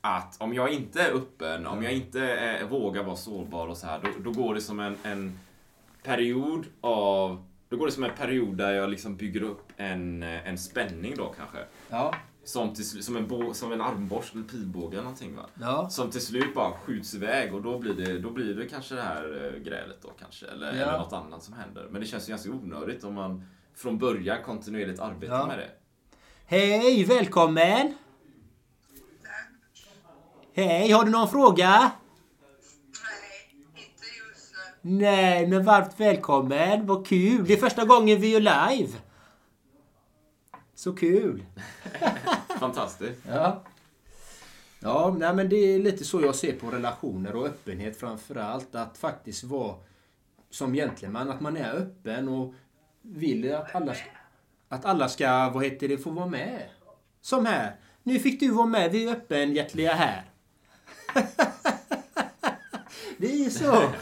att 0.05 0.37
om 0.41 0.55
jag 0.55 0.73
inte 0.73 1.03
är 1.03 1.11
öppen, 1.13 1.67
om 1.67 1.83
jag 1.83 1.93
inte 1.93 2.33
eh, 2.33 2.67
vågar 2.69 3.03
vara 3.03 3.17
sårbar 3.17 3.69
och 3.69 3.77
så 3.77 3.87
här, 3.87 4.01
då, 4.03 4.31
då 4.31 4.43
går 4.43 4.55
det 4.55 4.61
som 4.61 4.81
en, 4.81 4.97
en 5.03 5.39
period 6.03 6.67
av 6.81 7.45
då 7.69 7.77
går 7.77 7.87
det 7.87 7.93
som 7.93 8.05
en 8.05 8.15
period 8.19 8.57
där 8.57 8.73
jag 8.73 8.91
liksom 8.91 9.17
bygger 9.17 9.43
upp 9.43 9.73
en, 9.77 10.23
en 10.23 10.59
spänning 10.59 11.15
då 11.17 11.35
kanske. 11.39 11.59
Ja. 11.91 12.15
Som, 12.45 12.75
till, 12.75 13.05
som, 13.05 13.17
en 13.17 13.55
som 13.55 13.73
en 13.73 13.81
armborst 13.81 14.35
eller 14.35 14.45
pilbåge 14.45 14.93
eller 14.93 15.03
någonting 15.03 15.37
va. 15.37 15.43
Ja. 15.61 15.89
Som 15.91 16.11
till 16.11 16.21
slut 16.21 16.55
bara 16.55 16.73
skjuts 16.73 17.15
iväg 17.15 17.55
och 17.55 17.63
då 17.63 17.79
blir 17.79 17.95
det, 17.95 18.19
då 18.19 18.31
blir 18.31 18.55
det 18.55 18.69
kanske 18.69 18.95
det 18.95 19.03
här 19.03 19.53
eh, 19.55 19.63
grälet 19.63 20.03
då 20.03 20.09
kanske. 20.21 20.47
Eller, 20.47 20.67
Ja. 20.67 20.73
eller 20.73 20.99
något 20.99 21.13
annat 21.13 21.43
som 21.43 21.55
händer. 21.55 21.89
Men 21.91 22.01
det 22.01 22.07
känns 22.07 22.29
ju 22.29 22.31
ganska 22.31 22.51
onödigt 22.51 23.05
om 23.05 23.15
man 23.15 23.45
från 23.75 23.99
början 23.99 24.39
kontinuerligt 24.45 25.01
arbetar 25.01 25.39
Ja. 25.39 25.47
med 25.47 25.59
det. 25.59 25.69
Hej, 26.47 27.05
välkommen! 27.05 27.95
Hej, 30.55 30.91
har 30.93 31.05
du 31.05 31.11
någon 31.11 31.29
fråga? 31.29 31.93
Nej, 33.03 33.57
inte 33.75 34.07
just 34.29 34.53
nu. 34.83 34.91
Nej, 34.91 35.47
men 35.47 35.65
varmt 35.65 35.95
välkommen. 36.01 36.87
Vad 36.87 37.07
kul. 37.07 37.45
Det 37.47 37.53
är 37.53 37.57
första 37.57 37.85
gången 37.85 38.21
vi 38.21 38.29
gör 38.33 38.41
live. 38.41 38.93
Så 40.75 40.93
kul. 40.93 41.45
Fantastiskt. 42.61 43.21
Ja. 43.29 43.63
Ja, 44.81 45.15
nej, 45.19 45.35
men 45.35 45.49
det 45.49 45.57
är 45.57 45.79
lite 45.79 46.05
så 46.05 46.21
jag 46.21 46.35
ser 46.35 46.53
på 46.53 46.71
relationer 46.71 47.37
och 47.37 47.47
öppenhet 47.47 48.01
framför 48.01 48.35
allt. 48.37 48.75
Att 48.75 48.99
faktiskt 48.99 49.45
vara 49.45 49.75
som 50.51 50.75
gentleman, 50.75 51.31
att 51.31 51.41
man 51.41 51.57
är 51.57 51.73
öppen 51.75 52.29
och 52.29 52.55
vill 53.03 53.55
att 53.55 53.75
alla, 53.75 53.95
ska- 53.95 54.11
att 54.69 54.85
alla 54.85 55.09
ska, 55.09 55.51
vad 55.55 55.65
heter 55.65 55.89
det, 55.89 55.99
få 55.99 56.11
vara 56.11 56.27
med. 56.27 56.63
Som 57.21 57.47
här. 57.47 57.77
Nu 58.03 58.19
fick 58.19 58.41
du 58.41 58.49
vara 58.51 58.67
med, 58.67 58.93
vi 58.93 59.09
är 59.09 59.13
öppenhjärtliga 59.13 59.93
här. 59.93 60.25
det 63.19 63.33
är 63.33 63.45
ju 63.45 63.51
så. 63.51 63.93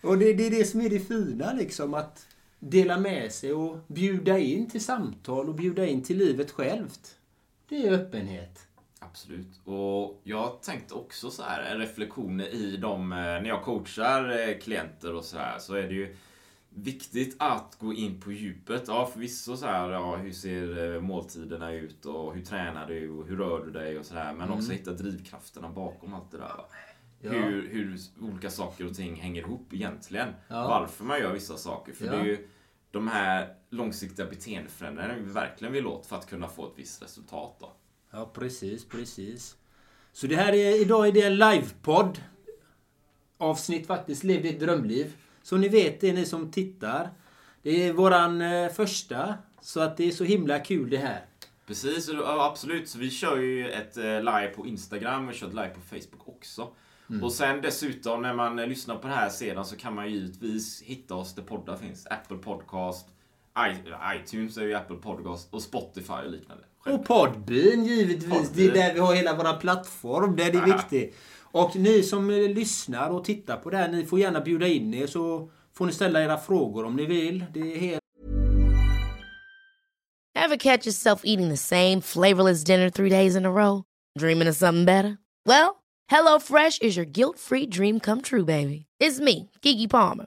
Och 0.00 0.18
det, 0.18 0.32
det 0.32 0.46
är 0.46 0.50
det 0.50 0.64
som 0.64 0.80
är 0.80 0.90
det 0.90 1.00
fina 1.00 1.52
liksom, 1.52 1.94
att 1.94 2.26
dela 2.58 2.98
med 2.98 3.32
sig 3.32 3.52
och 3.52 3.78
bjuda 3.86 4.38
in 4.38 4.70
till 4.70 4.84
samtal 4.84 5.48
och 5.48 5.54
bjuda 5.54 5.86
in 5.86 6.02
till 6.02 6.18
livet 6.18 6.50
självt. 6.50 7.16
Det 7.68 7.86
är 7.86 7.92
öppenhet. 7.92 8.66
Absolut. 8.98 9.60
Och 9.64 10.20
jag 10.24 10.62
tänkte 10.62 10.94
också 10.94 11.30
så 11.30 11.42
här, 11.42 11.62
en 11.62 11.78
reflektion 11.78 12.40
i 12.40 12.76
de, 12.76 13.12
eh, 13.12 13.18
när 13.18 13.46
jag 13.46 13.62
coachar 13.62 14.48
eh, 14.48 14.58
klienter 14.58 15.14
och 15.14 15.24
så 15.24 15.38
här, 15.38 15.58
så 15.58 15.74
är 15.74 15.82
det 15.82 15.94
ju 15.94 16.16
viktigt 16.78 17.36
att 17.38 17.76
gå 17.80 17.92
in 17.92 18.20
på 18.20 18.32
djupet. 18.32 18.84
Ja, 18.86 19.06
förvisso 19.12 19.56
så 19.56 19.66
här, 19.66 19.90
ja, 19.90 20.16
hur 20.16 20.32
ser 20.32 20.94
eh, 20.94 21.00
måltiderna 21.00 21.72
ut 21.72 22.06
och 22.06 22.34
hur 22.34 22.44
tränar 22.44 22.86
du 22.88 23.10
och 23.10 23.26
hur 23.26 23.36
rör 23.36 23.64
du 23.64 23.70
dig 23.70 23.98
och 23.98 24.06
så 24.06 24.14
här, 24.14 24.34
men 24.34 24.50
också 24.50 24.72
hitta 24.72 24.92
drivkrafterna 24.92 25.68
bakom 25.68 26.14
allt 26.14 26.30
det 26.30 26.38
där. 26.38 26.50
Ja. 27.20 27.30
Hur, 27.30 27.68
hur 27.68 27.98
olika 28.20 28.50
saker 28.50 28.86
och 28.86 28.94
ting 28.94 29.16
hänger 29.16 29.42
ihop 29.42 29.72
egentligen. 29.72 30.28
Ja. 30.48 30.68
Varför 30.68 31.04
man 31.04 31.18
gör 31.18 31.32
vissa 31.32 31.56
saker. 31.56 31.92
För 31.92 32.04
Ja. 32.06 32.12
det 32.12 32.18
är 32.18 32.24
ju 32.24 32.48
de 32.90 33.08
här 33.08 33.54
långsiktiga 33.70 34.26
beteendeförändringarna 34.26 35.14
vi 35.14 35.32
verkligen 35.32 35.72
vill 35.72 35.86
åt 35.86 36.06
för 36.06 36.16
att 36.16 36.26
kunna 36.28 36.48
få 36.48 36.66
ett 36.66 36.72
visst 36.76 37.02
resultat. 37.02 37.56
Då. 37.60 37.72
Ja, 38.10 38.30
precis, 38.34 38.84
precis. 38.84 39.56
Så 40.12 40.26
det 40.26 40.36
här 40.36 40.52
är, 40.52 40.80
idag 40.82 41.08
är 41.08 41.12
det 41.12 41.22
en 41.22 41.36
livepodd. 41.36 42.20
Avsnitt 43.38 43.86
faktiskt, 43.86 44.24
Lev 44.24 44.42
ditt 44.42 44.60
drömliv. 44.60 45.12
Så 45.46 45.56
ni 45.56 45.68
vet 45.68 46.00
det, 46.00 46.12
ni 46.12 46.26
som 46.26 46.50
tittar. 46.50 47.10
Det 47.62 47.86
är 47.86 47.92
våran 47.92 48.40
eh, 48.40 48.68
första. 48.68 49.34
Så 49.60 49.80
att 49.80 49.96
det 49.96 50.04
är 50.04 50.10
så 50.10 50.24
himla 50.24 50.58
kul 50.58 50.90
det 50.90 50.96
här. 50.96 51.24
Precis, 51.66 52.10
absolut. 52.24 52.88
Så 52.88 52.98
vi 52.98 53.10
kör 53.10 53.36
ju 53.36 53.70
ett 53.70 53.96
eh, 53.96 54.04
live 54.04 54.52
på 54.56 54.66
Instagram 54.66 55.28
och 55.28 55.34
kör 55.34 55.46
ett 55.46 55.54
live 55.54 55.70
på 55.74 55.80
Facebook 55.80 56.28
också. 56.28 56.68
Och 57.22 57.32
sen 57.32 57.60
dessutom 57.60 58.22
när 58.22 58.34
man 58.34 58.58
eh, 58.58 58.66
lyssnar 58.66 58.96
på 58.96 59.08
det 59.08 59.14
här 59.14 59.28
sedan 59.28 59.64
så 59.64 59.76
kan 59.76 59.94
man 59.94 60.10
givetvis 60.10 60.82
hitta 60.82 61.14
oss 61.14 61.34
där 61.34 61.42
poddar 61.42 61.76
finns. 61.76 62.06
Apple 62.06 62.36
Podcast, 62.36 63.08
iTunes 64.16 64.56
är 64.56 64.62
ju 64.62 64.74
Apple 64.74 64.96
Podcast 64.96 65.54
och 65.54 65.62
Spotify 65.62 66.12
och 66.12 66.30
liknande. 66.30 66.64
Och 66.86 67.04
Podbean 67.04 67.84
givetvis. 67.84 68.50
Det 68.50 68.62
är 68.62 68.68
Podbean. 68.68 68.74
där 68.74 68.94
vi 68.94 69.00
har 69.00 69.14
hela 69.14 69.34
vår 69.36 69.60
plattform. 69.60 70.36
Där 70.36 70.52
det 70.52 70.58
är 70.58 70.66
viktigt. 70.66 71.16
Och 71.42 71.76
ni 71.76 72.02
som 72.02 72.30
eh, 72.30 72.36
lyssnar 72.36 73.10
och 73.10 73.24
tittar 73.24 73.56
på 73.56 73.70
det 73.70 73.76
här, 73.76 73.88
ni 73.88 74.06
får 74.06 74.18
gärna 74.18 74.40
bjuda 74.40 74.66
in 74.66 74.94
er 74.94 75.06
så 75.06 75.50
får 75.74 75.86
ni 75.86 75.92
ställa 75.92 76.22
era 76.24 76.38
frågor 76.38 76.84
om 76.84 76.96
ni 76.96 77.06
vill. 77.06 77.44
Det 77.54 77.60
är 77.60 77.78
helt 77.78 78.00
Ever 80.34 80.56
catch 80.56 80.86
yourself 80.86 81.22
eating 81.24 81.48
the 81.48 81.56
same 81.56 82.00
flavorless 82.02 82.64
dinner 82.64 82.90
three 82.90 83.10
days 83.10 83.36
in 83.36 83.46
a 83.46 83.50
row? 83.50 83.84
Dreaming 84.18 84.48
of 84.48 84.56
something 84.56 84.84
better? 84.84 85.18
Well, 85.46 85.82
HelloFresh 86.10 86.82
is 86.82 86.96
your 86.96 87.06
guilt 87.06 87.38
free 87.38 87.66
dream 87.66 88.00
come 88.00 88.22
true, 88.22 88.44
baby. 88.44 88.86
It's 89.00 89.18
me, 89.18 89.50
Gigi 89.62 89.88
Palmer. 89.88 90.26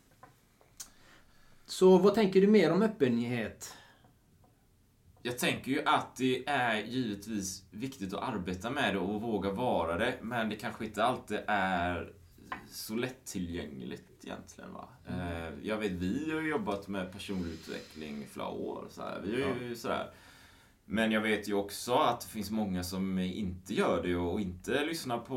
Så 1.71 1.97
vad 1.97 2.13
tänker 2.15 2.41
du 2.41 2.47
mer 2.47 2.71
om 2.71 2.81
öppenhet? 2.81 3.73
Jag 5.21 5.39
tänker 5.39 5.71
ju 5.71 5.81
att 5.85 6.15
det 6.15 6.47
är 6.47 6.81
givetvis 6.81 7.63
viktigt 7.71 8.13
att 8.13 8.33
arbeta 8.33 8.69
med 8.69 8.93
det 8.93 8.99
och 8.99 9.21
våga 9.21 9.51
vara 9.51 9.97
det. 9.97 10.13
Men 10.21 10.49
det 10.49 10.55
kanske 10.55 10.85
inte 10.85 11.03
alltid 11.03 11.39
är 11.47 12.13
så 12.69 12.95
lättillgängligt 12.95 14.25
egentligen. 14.25 14.73
Va? 14.73 14.87
Eh, 15.07 15.53
Jag 15.63 15.77
vet, 15.77 15.91
vi 15.91 16.31
har 16.33 16.41
ju 16.41 16.49
jobbat 16.49 16.87
med 16.87 17.11
personlig 17.11 17.51
utveckling 17.53 18.23
i 18.23 18.25
flera 18.25 18.47
år. 18.47 18.85
Så 18.89 19.01
här. 19.01 19.21
Vi 19.25 19.43
har 19.43 19.55
ju 19.61 19.75
sådär. 19.75 20.09
Men 20.85 21.11
jag 21.11 21.21
vet 21.21 21.49
ju 21.49 21.53
också 21.53 21.93
att 21.93 22.21
det 22.21 22.27
finns 22.27 22.51
många 22.51 22.83
som 22.83 23.19
inte 23.19 23.73
gör 23.73 24.03
det 24.03 24.15
och 24.15 24.41
inte 24.41 24.85
lyssnar 24.85 25.17
på... 25.17 25.35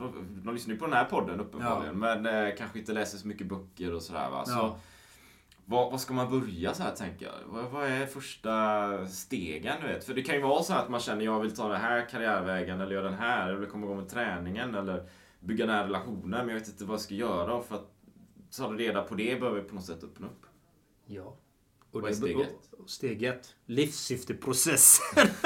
ja, 0.00 0.10
De 0.44 0.54
lyssnar 0.54 0.74
ju 0.74 0.80
på 0.80 0.86
den 0.86 0.94
här 0.94 1.04
podden 1.04 1.40
uppenbarligen. 1.40 1.98
Men 1.98 2.26
eh, 2.26 2.54
kanske 2.58 2.78
inte 2.78 2.92
läser 2.92 3.18
så 3.18 3.28
mycket 3.28 3.46
böcker 3.46 3.94
och 3.94 4.02
sådär. 4.02 4.30
Va? 4.30 4.44
Så, 4.44 4.52
Ja. 4.52 4.76
Vad, 5.66 5.90
vad 5.90 6.00
ska 6.00 6.14
man 6.14 6.30
börja 6.40 6.74
så 6.74 6.82
här 6.82 6.94
tänker 6.94 7.26
jag? 7.26 7.32
Vad, 7.46 7.70
vad 7.70 7.84
är 7.86 8.06
första 8.06 9.06
stegen 9.08 9.80
du 9.80 9.86
vet? 9.86 10.04
För 10.04 10.14
det 10.14 10.22
kan 10.22 10.34
ju 10.34 10.40
vara 10.42 10.62
så 10.62 10.72
att 10.74 10.88
man 10.88 11.00
känner 11.00 11.24
jag 11.24 11.40
vill 11.40 11.56
ta 11.56 11.68
den 11.68 11.80
här 11.80 12.08
karriärvägen 12.08 12.80
eller 12.80 12.92
göra 12.92 13.04
den 13.10 13.18
här. 13.18 13.52
Eller 13.52 13.66
komma 13.66 13.86
igång 13.86 13.96
med 13.98 14.08
träningen 14.08 14.74
eller 14.74 15.08
bygga 15.40 15.66
nära 15.66 15.84
relationer. 15.84 16.38
Men 16.38 16.48
jag 16.48 16.54
vet 16.54 16.68
inte 16.68 16.84
vad 16.84 16.94
jag 16.94 17.00
ska 17.00 17.14
göra. 17.14 17.54
Och 17.54 17.64
för 17.66 17.74
att 17.74 17.90
ta 18.56 18.68
reda 18.72 19.02
på 19.02 19.14
det 19.14 19.40
behöver 19.40 19.60
vi 19.62 19.68
på 19.68 19.74
något 19.74 19.84
sätt 19.84 20.04
öppna 20.04 20.26
upp. 20.26 20.46
Ja. 21.06 21.36
Och 21.90 22.00
Vad 22.02 22.10
är 22.10 22.14
steget? 22.14 22.48
och- 22.78 22.90
Steg 22.90 23.22
ett. 23.22 23.54
Livssyfteprocessen. 23.66 25.28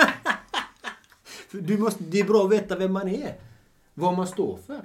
Du 1.51 1.79
måste, 1.79 2.05
det 2.05 2.21
är 2.21 2.25
bra 2.25 2.45
att 2.45 2.53
veta 2.53 2.77
vem 2.77 2.93
man 2.93 3.09
är. 3.09 3.35
Vad 3.95 4.17
man 4.17 4.27
står 4.29 4.57
för. 4.57 4.81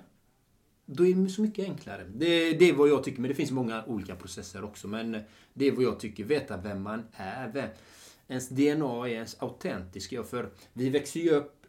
Då 0.86 1.06
är 1.06 1.14
det 1.14 1.30
så 1.30 1.42
mycket 1.42 1.66
enklare. 1.66 2.04
Det, 2.04 2.54
det 2.54 2.70
är 2.70 2.74
vad 2.74 2.90
jag 2.90 3.04
tycker, 3.04 3.22
men 3.22 3.30
det 3.30 3.36
finns 3.36 3.52
många 3.52 3.86
olika 3.86 4.16
processer 4.16 4.64
också. 4.64 4.88
Men 4.88 5.22
det 5.54 5.68
är 5.68 5.72
vad 5.72 5.84
jag 5.84 6.00
tycker, 6.00 6.24
veta 6.24 6.58
vem 6.58 6.82
man 6.82 7.04
är. 7.14 7.52
Vem, 7.52 7.70
ens 8.28 8.50
DNA 8.50 9.08
är 9.08 9.08
ens 9.08 9.36
autentiska. 9.40 10.24
För 10.24 10.50
vi 10.74 10.90
växer 10.90 11.20
ju 11.20 11.30
upp 11.30 11.64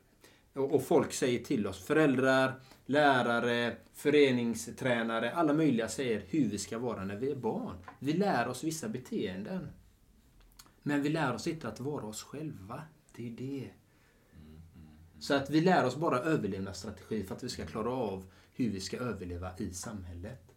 och 0.52 0.74
och 0.74 0.82
folk 0.82 1.12
säger 1.12 1.44
till 1.44 1.66
oss, 1.66 1.84
föräldrar, 1.84 2.60
lärare, 2.86 3.76
föreningstränare, 3.92 5.32
alla 5.32 5.52
möjliga 5.52 5.88
säger 5.88 6.22
hur 6.28 6.48
vi 6.48 6.58
ska 6.58 6.78
vara 6.78 7.04
när 7.04 7.16
vi 7.16 7.30
är 7.30 7.36
barn. 7.36 7.76
Vi 7.98 8.12
lär 8.12 8.48
oss 8.48 8.64
vissa 8.64 8.88
beteenden. 8.88 9.68
Men 10.82 11.02
vi 11.02 11.08
lär 11.08 11.34
oss 11.34 11.46
inte 11.46 11.68
att 11.68 11.80
vara 11.80 12.06
oss 12.06 12.22
själva. 12.22 12.82
Det 13.16 13.26
är 13.26 13.30
det. 13.30 13.70
Så 15.18 15.34
att 15.34 15.50
vi 15.50 15.60
lär 15.60 15.84
oss 15.84 15.96
bara 15.96 16.18
överlevnadsstrategi 16.18 17.24
för 17.24 17.34
att 17.34 17.44
vi 17.44 17.48
ska 17.48 17.66
klara 17.66 17.90
av 17.90 18.24
hur 18.54 18.70
vi 18.70 18.80
ska 18.80 18.96
överleva 18.96 19.58
i 19.58 19.74
samhället. 19.74 20.54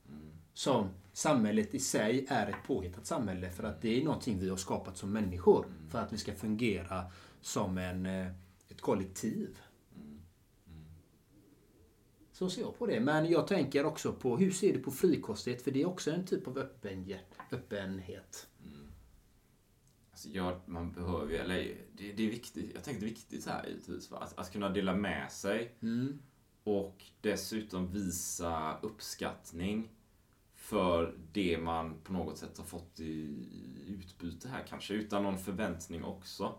Som 0.53 0.89
samhället 1.13 1.75
i 1.75 1.79
sig 1.79 2.25
är 2.29 2.47
ett 2.47 2.67
påhittat 2.67 3.05
samhälle 3.05 3.49
för 3.49 3.63
att 3.63 3.81
det 3.81 4.01
är 4.01 4.05
någonting 4.05 4.39
vi 4.39 4.49
har 4.49 4.57
skapat 4.57 4.97
som 4.97 5.13
människor 5.13 5.65
för 5.89 5.99
att 5.99 6.13
vi 6.13 6.17
ska 6.17 6.35
fungera 6.35 7.11
som 7.41 7.77
en, 7.77 8.05
eh, 8.05 8.27
ett 8.69 8.81
kollektiv. 8.81 9.57
Så 12.31 12.49
ser 12.49 12.61
jag 12.61 12.77
på 12.77 12.85
det. 12.85 12.99
Men 12.99 13.25
jag 13.25 13.47
tänker 13.47 13.85
också 13.85 14.13
på 14.13 14.37
hur 14.37 14.51
ser 14.51 14.73
du 14.73 14.79
på 14.79 14.91
frikostighet? 14.91 15.61
För 15.61 15.71
det 15.71 15.81
är 15.81 15.87
också 15.87 16.11
en 16.11 16.25
typ 16.25 16.47
av 16.47 16.57
öppen, 16.57 17.13
öppenhet. 17.51 18.47
Alltså, 20.11 20.29
ja, 20.29 20.61
man 20.65 20.91
behöver 20.91 21.31
ju, 21.31 21.37
eller 21.37 21.57
det, 21.93 22.13
det 22.13 22.25
är 22.25 22.29
viktigt. 22.29 22.71
Jag 22.73 22.83
tänker 22.83 23.01
det 23.01 23.07
är 23.07 23.09
viktigt 23.09 23.43
så 23.43 23.49
här 23.49 23.67
givetvis. 23.67 24.11
Att, 24.11 24.37
att 24.37 24.51
kunna 24.51 24.69
dela 24.69 24.95
med 24.95 25.31
sig. 25.31 25.75
Och 26.67 27.03
dessutom 27.21 27.91
visa 27.91 28.77
uppskattning 28.81 29.89
för 30.55 31.13
det 31.31 31.57
man 31.57 31.99
på 32.03 32.13
något 32.13 32.37
sätt 32.37 32.57
har 32.57 32.65
fått 32.65 32.99
i 32.99 33.45
utbyte 33.87 34.47
här 34.47 34.63
kanske. 34.69 34.93
Utan 34.93 35.23
någon 35.23 35.37
förväntning 35.37 36.03
också. 36.03 36.55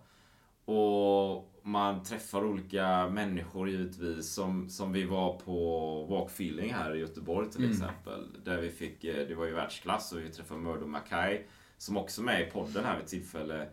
Och 0.64 1.52
man 1.62 2.02
träffar 2.02 2.44
olika 2.44 3.08
människor 3.08 3.68
givetvis. 3.68 4.32
Som, 4.32 4.70
som 4.70 4.92
vi 4.92 5.04
var 5.04 5.38
på 5.38 6.04
Walk 6.04 6.30
Feeling 6.30 6.74
här 6.74 6.94
i 6.94 6.98
Göteborg 6.98 7.50
till 7.50 7.70
exempel. 7.70 8.36
Där 8.44 8.60
vi 8.60 8.70
fick, 8.70 9.04
eh, 9.04 9.28
det 9.28 9.34
var 9.34 9.46
ju 9.46 9.52
världsklass 9.52 10.12
och 10.12 10.20
vi 10.20 10.28
träffade 10.28 10.60
Murdo 10.60 10.86
Mackay. 10.86 11.42
Som 11.78 11.96
också 11.96 12.20
är 12.20 12.24
med 12.24 12.48
i 12.48 12.50
podden 12.50 12.84
här 12.84 12.98
vid 12.98 13.06
tillfälle. 13.06 13.68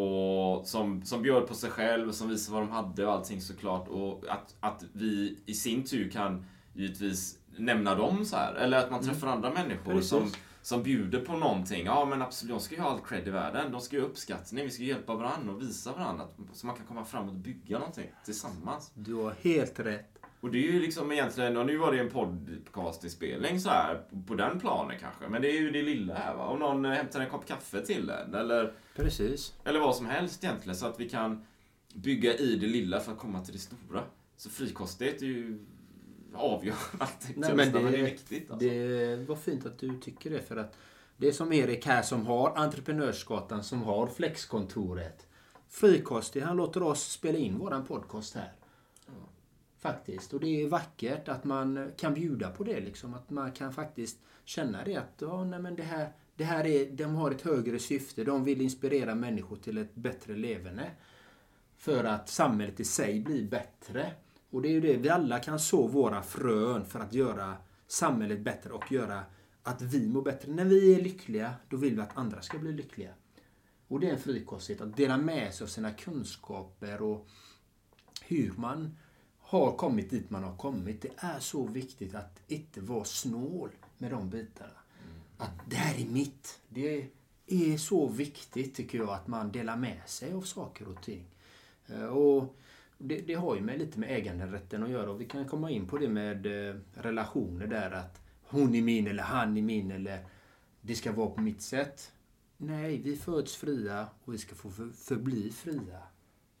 Och 0.00 0.66
som, 0.66 1.02
som 1.04 1.22
bjöd 1.22 1.46
på 1.46 1.54
sig 1.54 1.70
själv, 1.70 2.12
som 2.12 2.28
visade 2.28 2.54
vad 2.58 2.62
de 2.68 2.72
hade 2.72 3.06
och 3.06 3.12
allting 3.12 3.40
såklart. 3.40 3.88
Och 3.88 4.24
att, 4.28 4.54
att 4.60 4.84
vi 4.92 5.38
i 5.46 5.54
sin 5.54 5.84
tur 5.84 6.10
kan 6.10 6.46
givetvis 6.74 7.38
nämna 7.56 7.94
dem 7.94 8.24
så 8.24 8.36
här. 8.36 8.54
Eller 8.54 8.78
att 8.78 8.90
man 8.90 9.02
träffar 9.04 9.26
andra 9.28 9.50
människor 9.50 9.92
Precis. 9.92 10.10
som, 10.10 10.30
som 10.62 10.82
bjuder 10.82 11.20
på 11.20 11.32
någonting. 11.36 11.86
Ja 11.86 12.04
men 12.04 12.22
absolut, 12.22 12.54
de 12.56 12.60
ska 12.60 12.74
ju 12.74 12.80
ha 12.80 12.90
all 12.90 13.00
cred 13.00 13.28
i 13.28 13.30
världen. 13.30 13.72
De 13.72 13.80
ska 13.80 13.96
ju 13.96 14.02
ha 14.02 14.08
uppskattning, 14.08 14.64
vi 14.64 14.70
ska 14.70 14.82
hjälpa 14.82 15.14
varandra 15.14 15.52
och 15.54 15.62
visa 15.62 15.92
varandra. 15.92 16.24
att- 16.24 16.56
Så 16.56 16.66
man 16.66 16.76
kan 16.76 16.86
komma 16.86 17.04
fram 17.04 17.28
och 17.28 17.34
bygga 17.34 17.78
någonting 17.78 18.10
tillsammans. 18.24 18.90
Du 18.94 19.14
har 19.14 19.34
helt 19.42 19.80
rätt. 19.80 20.15
Och 20.40 20.50
det 20.50 20.58
är 20.58 20.72
ju 20.72 20.80
liksom 20.80 21.12
egentligen, 21.12 21.56
och 21.56 21.66
nu 21.66 21.76
var 21.76 21.92
det 21.92 21.98
en 21.98 22.10
podcastinspelning 22.10 23.60
så 23.60 23.68
här 23.68 24.02
på 24.26 24.34
den 24.34 24.60
planen 24.60 24.96
kanske. 25.00 25.28
Men 25.28 25.42
det 25.42 25.48
är 25.48 25.60
ju 25.60 25.70
det 25.70 25.82
lilla 25.82 26.14
här 26.14 26.34
va. 26.34 26.44
Och 26.44 26.58
någon 26.58 26.84
eh, 26.84 26.90
hämtar 26.90 27.20
en 27.20 27.30
kopp 27.30 27.46
kaffe 27.46 27.80
till 27.80 28.10
en. 28.10 28.34
Eller, 28.34 28.72
Precis. 28.96 29.54
eller 29.64 29.80
vad 29.80 29.96
som 29.96 30.06
helst 30.06 30.44
egentligen. 30.44 30.76
Så 30.76 30.86
att 30.86 31.00
vi 31.00 31.08
kan 31.08 31.46
bygga 31.94 32.34
i 32.34 32.56
det 32.56 32.66
lilla 32.66 33.00
för 33.00 33.12
att 33.12 33.18
komma 33.18 33.44
till 33.44 33.52
det 33.52 33.58
stora. 33.58 34.02
Så 34.36 34.50
frikostighet 34.50 35.22
är 35.22 35.26
ju 35.26 35.58
avgörande. 36.34 37.06
Nej, 37.34 37.54
men 37.54 37.72
det, 37.72 37.80
men 37.80 37.92
det 37.92 37.98
är 37.98 38.04
viktigt 38.04 38.50
alltså. 38.50 38.68
det 38.68 39.28
var 39.28 39.36
fint 39.36 39.66
att 39.66 39.78
du 39.78 40.00
tycker 40.00 40.30
det. 40.30 40.42
För 40.42 40.56
att 40.56 40.76
det 41.16 41.28
är 41.28 41.32
som 41.32 41.52
Erik 41.52 41.86
här 41.86 42.02
som 42.02 42.26
har 42.26 42.56
Entreprenörsgatan, 42.56 43.64
som 43.64 43.82
har 43.82 44.06
Flexkontoret. 44.06 45.26
Frikostig, 45.68 46.40
han 46.40 46.56
låter 46.56 46.82
oss 46.82 47.12
spela 47.12 47.38
in 47.38 47.58
våran 47.58 47.86
podcast 47.86 48.34
här. 48.34 48.52
Faktiskt. 49.78 50.32
Och 50.32 50.40
det 50.40 50.62
är 50.62 50.68
vackert 50.68 51.28
att 51.28 51.44
man 51.44 51.92
kan 51.96 52.14
bjuda 52.14 52.50
på 52.50 52.64
det. 52.64 52.80
Liksom. 52.80 53.14
Att 53.14 53.30
man 53.30 53.52
kan 53.52 53.72
faktiskt 53.72 54.18
känna 54.44 54.84
det 54.84 54.96
att 54.96 55.14
ja, 55.18 55.44
nej, 55.44 55.60
men 55.60 55.76
det 55.76 55.82
här, 55.82 56.12
det 56.36 56.44
här 56.44 56.66
är, 56.66 56.90
de 56.90 57.14
har 57.14 57.30
ett 57.30 57.42
högre 57.42 57.78
syfte. 57.78 58.24
De 58.24 58.44
vill 58.44 58.60
inspirera 58.60 59.14
människor 59.14 59.56
till 59.56 59.78
ett 59.78 59.94
bättre 59.94 60.36
leverne. 60.36 60.90
För 61.76 62.04
att 62.04 62.28
samhället 62.28 62.80
i 62.80 62.84
sig 62.84 63.20
blir 63.20 63.48
bättre. 63.48 64.12
Och 64.50 64.62
det 64.62 64.68
är 64.68 64.72
ju 64.72 64.80
det, 64.80 64.96
vi 64.96 65.08
alla 65.08 65.38
kan 65.38 65.58
så 65.58 65.86
våra 65.86 66.22
frön 66.22 66.84
för 66.84 67.00
att 67.00 67.12
göra 67.12 67.56
samhället 67.86 68.40
bättre 68.40 68.72
och 68.72 68.92
göra 68.92 69.22
att 69.62 69.82
vi 69.82 70.08
mår 70.08 70.22
bättre. 70.22 70.52
När 70.52 70.64
vi 70.64 70.94
är 70.94 71.02
lyckliga, 71.02 71.54
då 71.68 71.76
vill 71.76 71.94
vi 71.94 72.00
att 72.00 72.16
andra 72.16 72.42
ska 72.42 72.58
bli 72.58 72.72
lyckliga. 72.72 73.10
Och 73.88 74.00
det 74.00 74.08
är 74.08 74.12
en 74.12 74.18
frikostighet, 74.18 74.82
att 74.82 74.96
dela 74.96 75.16
med 75.16 75.54
sig 75.54 75.64
av 75.64 75.68
sina 75.68 75.92
kunskaper 75.92 77.02
och 77.02 77.28
hur 78.22 78.52
man 78.56 78.96
har 79.46 79.76
kommit 79.76 80.10
dit 80.10 80.30
man 80.30 80.44
har 80.44 80.56
kommit. 80.56 81.02
Det 81.02 81.10
är 81.16 81.40
så 81.40 81.66
viktigt 81.66 82.14
att 82.14 82.40
inte 82.48 82.80
vara 82.80 83.04
snål 83.04 83.70
med 83.98 84.10
de 84.10 84.30
bitarna. 84.30 84.70
Att 85.36 85.50
det 85.70 85.76
här 85.76 86.00
är 86.00 86.06
mitt. 86.06 86.60
Det 86.68 87.10
är 87.46 87.78
så 87.78 88.06
viktigt 88.08 88.74
tycker 88.74 88.98
jag 88.98 89.08
att 89.10 89.26
man 89.26 89.52
delar 89.52 89.76
med 89.76 90.00
sig 90.06 90.32
av 90.32 90.40
saker 90.42 90.88
och 90.88 91.02
ting. 91.02 91.24
Eh, 91.86 92.04
Och 92.04 92.56
det, 92.98 93.20
det 93.20 93.34
har 93.34 93.56
ju 93.56 93.60
med 93.62 93.78
lite 93.78 93.98
med 94.00 94.10
äganderätten 94.18 94.82
att 94.82 94.90
göra 94.90 95.10
och 95.10 95.20
vi 95.20 95.24
kan 95.24 95.48
komma 95.48 95.70
in 95.70 95.86
på 95.86 95.98
det 95.98 96.08
med 96.08 96.46
eh, 96.70 96.76
relationer 96.94 97.66
där 97.66 97.90
att 97.90 98.20
hon 98.42 98.74
är 98.74 98.82
min 98.82 99.06
eller 99.06 99.22
han 99.22 99.56
är 99.56 99.62
min 99.62 99.90
eller 99.90 100.26
det 100.80 100.94
ska 100.94 101.12
vara 101.12 101.30
på 101.30 101.40
mitt 101.40 101.62
sätt. 101.62 102.12
Nej, 102.56 102.98
vi 103.04 103.16
föds 103.16 103.56
fria 103.56 104.06
och 104.24 104.34
vi 104.34 104.38
ska 104.38 104.54
få 104.54 104.70
för, 104.70 104.90
förbli 104.90 105.50
fria. 105.50 106.02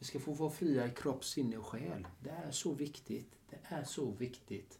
Vi 0.06 0.08
ska 0.08 0.18
få 0.18 0.32
vara 0.32 0.50
fria 0.50 0.86
i 0.86 0.90
kropp, 0.90 1.24
sinne 1.24 1.56
och 1.56 1.66
själ. 1.66 2.06
Det 2.20 2.30
är 2.30 2.50
så 2.50 2.72
viktigt. 2.72 3.32
Det 3.50 3.58
är 3.62 3.84
så 3.84 4.10
viktigt. 4.10 4.78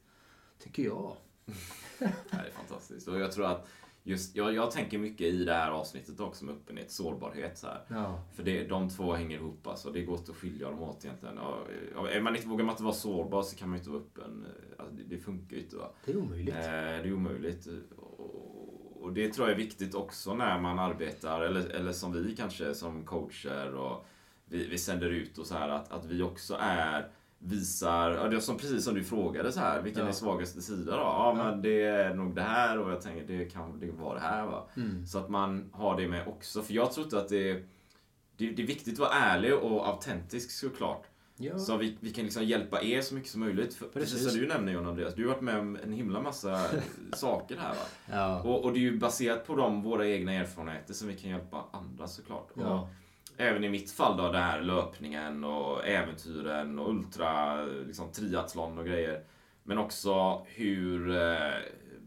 Tycker 0.59 0.83
jag. 0.83 1.17
Det 1.99 2.05
är 2.31 2.51
fantastiskt. 2.51 3.09
Och 3.09 3.21
jag 3.21 3.33
tror 3.33 3.47
att 3.47 3.69
just, 4.03 4.37
jag, 4.37 4.55
jag 4.55 4.71
tänker 4.71 4.99
mycket 4.99 5.27
i 5.27 5.45
det 5.45 5.55
här 5.55 5.71
avsnittet 5.71 6.21
också 6.21 6.45
med 6.45 6.55
öppenhet, 6.55 6.91
sårbarhet. 6.91 7.59
Så. 7.59 7.67
Ja. 7.89 8.23
För 8.35 8.43
det, 8.43 8.67
de 8.67 8.89
två 8.89 9.13
hänger 9.13 9.37
ihop 9.37 9.67
alltså. 9.67 9.91
Det 9.91 10.03
går 10.03 10.19
inte 10.19 10.31
att 10.31 10.37
skilja 10.37 10.71
dem 10.71 10.83
åt 10.83 11.05
egentligen. 11.05 11.39
Och, 11.39 11.67
och 11.97 12.11
är 12.11 12.21
man 12.21 12.37
inte, 12.37 12.49
vågar 12.49 12.65
man 12.65 12.73
inte 12.73 12.83
vara 12.83 12.95
sårbar 12.95 13.43
så 13.43 13.57
kan 13.57 13.69
man 13.69 13.79
ju 13.79 13.81
inte 13.81 13.91
vara 13.91 14.03
öppen. 14.03 14.47
Alltså, 14.79 14.95
det, 14.95 15.17
det 15.17 15.19
funkar 15.19 15.57
ju 15.57 15.63
inte. 15.63 15.77
Va? 15.77 15.93
Det 16.05 16.13
är 16.13 16.17
omöjligt. 16.17 16.55
Eh, 16.55 16.63
det 16.63 17.09
är 17.09 17.13
omöjligt. 17.13 17.69
Och, 17.97 19.03
och 19.03 19.13
det 19.13 19.33
tror 19.33 19.49
jag 19.49 19.55
är 19.55 19.63
viktigt 19.63 19.95
också 19.95 20.35
när 20.35 20.61
man 20.61 20.79
arbetar, 20.79 21.41
eller, 21.41 21.69
eller 21.69 21.93
som 21.93 22.13
vi 22.13 22.37
kanske 22.37 22.75
som 22.75 23.05
coacher 23.05 23.75
och 23.75 24.07
vi, 24.51 24.67
vi 24.69 24.79
sänder 24.79 25.09
ut 25.11 25.39
och 25.39 25.47
så 25.47 25.55
här 25.55 25.69
att, 25.69 25.93
att 25.93 26.05
vi 26.05 26.23
också 26.23 26.57
är 26.61 27.09
visar, 27.39 28.11
ja, 28.11 28.29
det 28.29 28.37
är 28.37 28.41
som, 28.41 28.57
precis 28.59 28.85
som 28.85 28.95
du 28.95 29.05
frågade 29.05 29.53
så 29.53 29.61
här, 29.61 29.83
vilken 29.83 30.03
Ja. 30.03 30.09
är 30.09 30.13
svagaste 30.13 30.63
sida 30.63 30.93
då? 30.93 31.03
Ja, 31.03 31.35
men 31.37 31.63
det 31.63 31.83
är 31.83 32.15
nog 32.15 32.35
det 32.35 32.43
här 32.43 32.79
och 32.79 32.91
jag 32.91 33.01
tänker 33.01 33.39
det 33.39 33.45
kan 33.45 33.81
det 33.81 33.91
vara 33.91 34.15
det 34.15 34.21
här 34.21 34.47
va. 34.47 34.67
Mm. 34.77 35.07
Så 35.07 35.19
att 35.19 35.29
man 35.29 35.71
har 35.73 36.01
det 36.01 36.09
med 36.09 36.29
också, 36.29 36.63
för 36.63 36.75
jag 36.75 36.93
tror 36.93 37.05
inte 37.05 37.19
att 37.19 37.29
det 37.29 37.65
det, 38.37 38.51
det 38.51 38.63
är 38.63 38.67
viktigt 38.67 38.93
att 38.95 38.99
vara 38.99 39.13
ärlig 39.13 39.55
och 39.55 39.89
autentisk 39.89 40.51
såklart. 40.51 41.05
Ja. 41.37 41.59
Så 41.59 41.77
vi, 41.77 41.97
vi 42.01 42.11
kan 42.11 42.25
liksom 42.25 42.45
hjälpa 42.45 42.83
er 42.83 43.01
så 43.01 43.15
mycket 43.15 43.31
som 43.31 43.41
möjligt. 43.41 43.75
För, 43.75 43.87
precis. 43.87 44.13
Precis. 44.13 44.31
som 44.31 44.41
du 44.41 44.47
nämner 44.47 44.73
John 44.73 44.87
Andreas, 44.87 45.15
du 45.15 45.23
har 45.23 45.33
varit 45.33 45.43
med 45.43 45.59
om 45.59 45.79
en 45.83 45.93
himla 45.93 46.21
massa 46.21 46.61
saker 47.13 47.57
här 47.57 47.69
va. 47.75 47.81
Ja. 48.13 48.43
Och, 48.43 48.65
och 48.65 48.73
det 48.73 48.79
är 48.79 48.81
ju 48.81 48.99
baserat 48.99 49.47
på 49.47 49.57
de, 49.57 49.83
våra 49.83 50.09
egna 50.09 50.33
erfarenheter 50.33 50.95
som 50.95 51.09
vi 51.09 51.15
kan 51.15 51.31
hjälpa 51.31 51.65
andra 51.73 52.07
såklart. 52.07 52.49
Ja. 52.55 52.81
Och 52.81 52.89
även 53.37 53.65
i 53.65 53.69
mitt 53.69 53.91
fall 53.91 54.17
då, 54.17 54.33
det 54.33 54.39
här 54.39 54.63
löpningen 54.63 55.45
och 55.45 55.87
äventyren 55.87 56.79
och 56.79 56.91
ultra, 56.91 57.63
liksom 57.65 58.13
triathlon 58.13 58.79
och 58.79 58.87
grejer. 58.87 59.25
Men 59.63 59.79
också 59.79 60.45
hur 60.47 61.17
eh, 61.17 61.51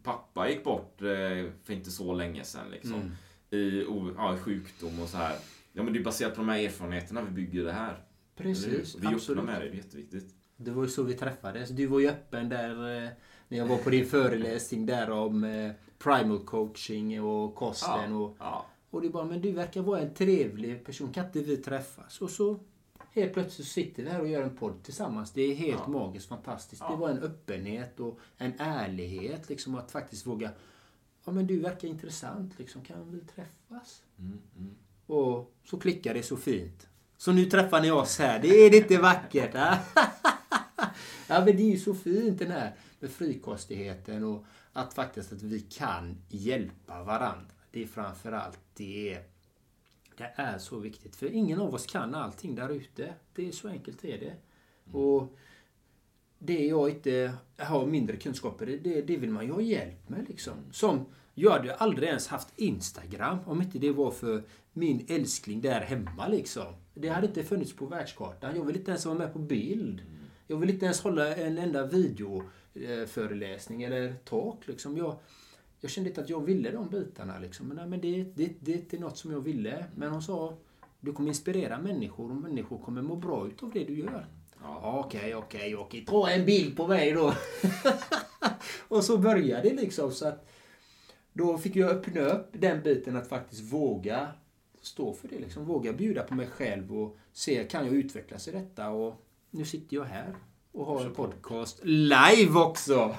pappa 0.03 0.49
gick 0.49 0.63
bort 0.63 1.01
eh, 1.01 1.51
för 1.63 1.73
inte 1.73 1.91
så 1.91 2.13
länge 2.13 2.43
sedan 2.43 2.69
liksom. 2.71 2.93
Mm. 2.93 3.11
I 3.49 3.85
o, 3.85 4.13
ja, 4.17 4.37
sjukdom 4.37 5.01
och 5.01 5.09
så 5.09 5.17
här. 5.17 5.35
Ja 5.73 5.83
men 5.83 5.93
det 5.93 5.99
är 5.99 6.03
baserat 6.03 6.35
på 6.35 6.41
de 6.41 6.49
här 6.49 6.59
erfarenheterna 6.59 7.21
vi 7.21 7.31
bygger 7.31 7.63
det 7.63 7.71
här. 7.71 8.03
Precis, 8.35 8.95
Vi 8.95 9.07
absolut. 9.07 9.43
med 9.43 9.61
det, 9.61 9.67
det 9.67 9.71
är 9.71 9.75
jätteviktigt. 9.75 10.35
Det 10.57 10.71
var 10.71 10.83
ju 10.83 10.89
så 10.89 11.03
vi 11.03 11.13
träffades. 11.13 11.69
Du 11.69 11.85
var 11.85 11.99
ju 11.99 12.09
öppen 12.09 12.49
där 12.49 13.03
eh, 13.03 13.09
när 13.47 13.57
jag 13.57 13.65
var 13.65 13.77
på 13.77 13.89
din 13.89 14.05
föreläsning 14.05 14.85
där 14.85 15.11
om 15.11 15.43
eh, 15.43 15.71
primal 15.97 16.39
coaching 16.39 17.23
och 17.23 17.55
kosten. 17.55 18.13
Och, 18.13 18.35
ja. 18.39 18.65
Och 18.89 19.01
det 19.01 19.09
bara, 19.09 19.25
men 19.25 19.41
du 19.41 19.51
verkar 19.51 19.81
vara 19.81 19.99
en 19.99 20.13
trevlig 20.13 20.85
person. 20.85 21.13
Kan 21.13 21.25
inte 21.25 21.39
vi 21.41 21.57
träffas? 21.57 22.21
Och 22.21 22.29
så 22.29 22.59
helt 23.11 23.33
plötsligt 23.33 23.67
sitter 23.67 24.03
vi 24.03 24.09
här 24.09 24.21
och 24.21 24.27
gör 24.27 24.41
en 24.41 24.55
podd 24.57 24.83
tillsammans. 24.83 25.31
Det 25.31 25.41
är 25.41 25.55
helt 25.55 25.81
Ja. 25.85 25.91
magiskt 25.91 26.27
fantastiskt. 26.29 26.81
Ja. 26.85 26.91
Det 26.91 26.97
var 26.97 27.09
en 27.09 27.19
öppenhet 27.19 27.99
och 27.99 28.19
en 28.37 28.53
ärlighet. 28.59 29.49
Liksom 29.49 29.75
att 29.75 29.91
faktiskt 29.91 30.25
våga. 30.27 30.51
Ja 31.25 31.31
men 31.31 31.47
du 31.47 31.59
verkar 31.59 31.87
intressant. 31.87 32.59
Liksom, 32.59 32.81
kan 32.83 33.11
vi 33.11 33.19
träffas? 33.19 34.03
Mm, 34.19 34.39
mm. 34.57 34.75
Och 35.05 35.53
så 35.63 35.79
klickar 35.79 36.13
det 36.13 36.23
så 36.23 36.37
fint. 36.37 36.87
Så 37.17 37.31
nu 37.31 37.45
träffar 37.45 37.81
ni 37.81 37.91
oss 37.91 38.19
här. 38.19 38.39
Det 38.39 38.47
är 38.47 38.75
inte 38.75 38.97
vackert? 38.97 39.53
ja, 41.27 41.45
men 41.45 41.45
det 41.45 41.63
är 41.63 41.71
ju 41.71 41.79
så 41.79 41.93
fint 41.93 42.39
den 42.39 42.51
här 42.51 42.75
med 42.99 43.09
frikostigheten 43.09 44.23
och 44.23 44.45
att 44.73 44.93
faktiskt 44.93 45.33
att 45.33 45.41
vi 45.41 45.59
kan 45.59 46.17
hjälpa 46.29 47.03
varandra. 47.03 47.45
Det 47.71 47.83
är 47.83 47.87
framförallt 47.87 48.59
det. 48.73 49.19
Det 50.17 50.33
är 50.35 50.57
så 50.57 50.79
viktigt. 50.79 51.15
För 51.15 51.27
ingen 51.31 51.59
av 51.59 51.73
oss 51.73 51.85
kan 51.85 52.15
allting 52.15 52.55
där 52.55 52.69
ute. 52.69 53.13
Det 53.35 53.47
är 53.47 53.51
så 53.51 53.67
enkelt 53.67 54.05
är 54.05 54.17
det. 54.17 54.33
Och 54.97 55.37
det 56.39 56.65
jag 56.65 56.89
inte 56.89 57.33
har 57.57 57.85
mindre 57.85 58.17
kunskaper 58.17 58.69
i, 58.69 58.77
det, 58.77 59.01
det 59.01 59.17
vill 59.17 59.29
man 59.29 59.45
ju 59.45 59.51
ha 59.51 59.61
hjälp 59.61 60.09
med. 60.09 60.25
Liksom. 60.29 60.53
Som, 60.71 61.05
jag 61.33 61.51
hade 61.51 61.75
aldrig 61.75 62.07
ens 62.07 62.27
haft 62.27 62.47
Instagram 62.55 63.37
om 63.45 63.61
inte 63.61 63.79
det 63.79 63.91
var 63.91 64.11
för 64.11 64.43
min 64.73 65.05
älskling 65.09 65.61
där 65.61 65.81
hemma. 65.81 66.27
Liksom. 66.27 66.73
Det 66.93 67.09
hade 67.09 67.27
inte 67.27 67.43
funnits 67.43 67.75
på 67.75 67.85
världskartan. 67.85 68.55
Jag 68.55 68.65
vill 68.65 68.75
inte 68.75 68.91
ens 68.91 69.05
vara 69.05 69.17
med 69.17 69.33
på 69.33 69.39
bild. 69.39 70.01
Jag 70.47 70.57
vill 70.57 70.69
inte 70.69 70.85
ens 70.85 71.01
hålla 71.01 71.35
en 71.35 71.57
enda 71.57 71.85
videoföreläsning 71.85 73.83
eller 73.83 74.13
talk. 74.13 74.67
Liksom. 74.67 74.97
Jag, 74.97 75.15
jag 75.81 75.91
kände 75.91 76.09
inte 76.09 76.21
att 76.21 76.29
jag 76.29 76.45
ville 76.45 76.71
de 76.71 76.89
bitarna. 76.89 77.39
Liksom. 77.39 77.67
Men, 77.67 77.77
nej, 77.77 77.87
men 77.87 78.01
det, 78.01 78.23
det, 78.35 78.53
det 78.59 78.93
är 78.93 78.99
något 79.01 79.17
som 79.17 79.31
jag 79.31 79.41
ville. 79.41 79.85
Men 79.95 80.11
hon 80.11 80.21
sa, 80.21 80.57
du 80.99 81.13
kommer 81.13 81.29
inspirera 81.29 81.79
människor 81.79 82.29
och 82.29 82.35
människor 82.35 82.77
kommer 82.77 83.01
må 83.01 83.15
bra 83.15 83.47
utav 83.47 83.71
det 83.73 83.83
du 83.83 83.99
gör. 83.99 84.25
Ja, 84.61 85.03
Okej, 85.05 85.35
okej, 85.35 85.75
okej. 85.75 86.05
Ta 86.05 86.29
en 86.29 86.45
bild 86.45 86.77
på 86.77 86.87
mig 86.87 87.11
då. 87.11 87.33
och 88.87 89.03
så 89.03 89.17
började 89.17 89.69
det 89.69 89.75
liksom. 89.75 90.11
Så 90.11 90.27
att 90.27 90.49
då 91.33 91.57
fick 91.57 91.75
jag 91.75 91.89
öppna 91.89 92.21
upp 92.21 92.47
den 92.51 92.83
biten 92.83 93.15
att 93.15 93.27
faktiskt 93.27 93.73
våga 93.73 94.27
stå 94.81 95.13
för 95.13 95.27
det. 95.27 95.39
Liksom. 95.39 95.65
Våga 95.65 95.93
bjuda 95.93 96.23
på 96.23 96.35
mig 96.35 96.47
själv 96.47 96.97
och 97.01 97.17
se, 97.33 97.63
kan 97.63 97.85
jag 97.85 97.95
utvecklas 97.95 98.47
i 98.47 98.51
detta? 98.51 98.89
Och 98.89 99.25
nu 99.51 99.65
sitter 99.65 99.95
jag 99.95 100.03
här 100.03 100.35
och 100.71 100.85
har 100.85 101.05
en 101.05 101.13
podcast 101.13 101.79
live 101.83 102.59
också. 102.59 102.93